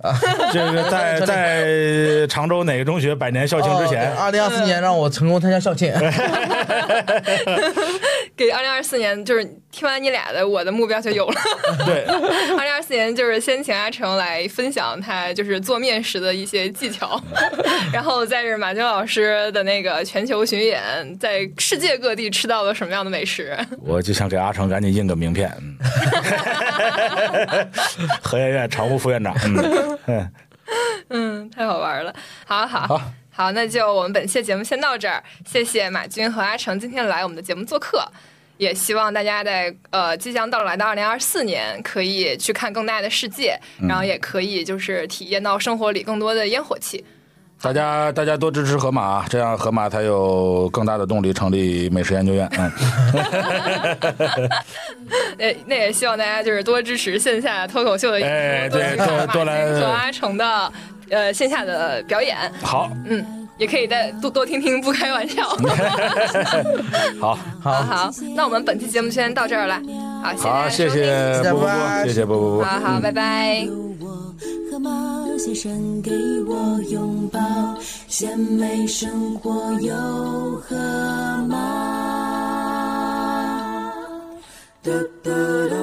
[0.54, 5.92] 这 个在 在常州哪个中学百年校庆之前，二零二四年让我成功参加校庆。
[8.46, 11.40] 给二零二四年就是听完你俩的，我的目标就有了。
[11.86, 12.04] 对，
[12.56, 17.20] 二零二四年就是先请阿成来分享他就是做面食的一些技巧，
[17.92, 20.82] 然后再是马军老师的那个全球巡演，
[21.18, 23.56] 在世界各地吃到了什么样的美食。
[23.80, 25.78] 我就想给阿成赶紧印个名片，嗯
[28.22, 29.34] 核研院常务副院长，
[31.10, 32.14] 嗯太好玩了。
[32.44, 33.00] 好好好。
[33.34, 38.06] 好，那就我们本期的节目先到这儿，谢谢马军和阿成今天来我们的节目做客，
[38.58, 47.04] 也希望大家在呃即将到来的二零二四年可以去看更大的世界，然后也可以就是体验到生活里更多的烟火气。
[47.60, 52.72] 大家大家多支持河马，这样河马才有更大的动力成立美食研究院，嗯。
[55.38, 58.28] 那那也希望大家就是多支持线下脱口秀的演
[58.68, 60.72] 出，哎对多来军和阿成的
[61.10, 62.36] 呃线下的表演。
[62.62, 65.48] 好，嗯，也可以再多多听听不开玩笑。
[67.20, 69.80] 好，好好，那我们本期节目先到这儿了。
[70.20, 71.70] 好，好，谢谢波波
[72.04, 72.64] 谢谢波波波。
[72.64, 73.60] 好好，拜拜。
[73.60, 74.34] 有我
[74.68, 74.90] 和马
[75.38, 76.10] 先生给
[76.48, 77.38] 我拥抱，
[78.08, 79.94] 鲜美生活有
[80.66, 80.76] 河
[81.48, 81.56] 马。
[84.82, 84.90] 嘟
[85.22, 85.30] 嘟
[85.68, 85.76] 嘟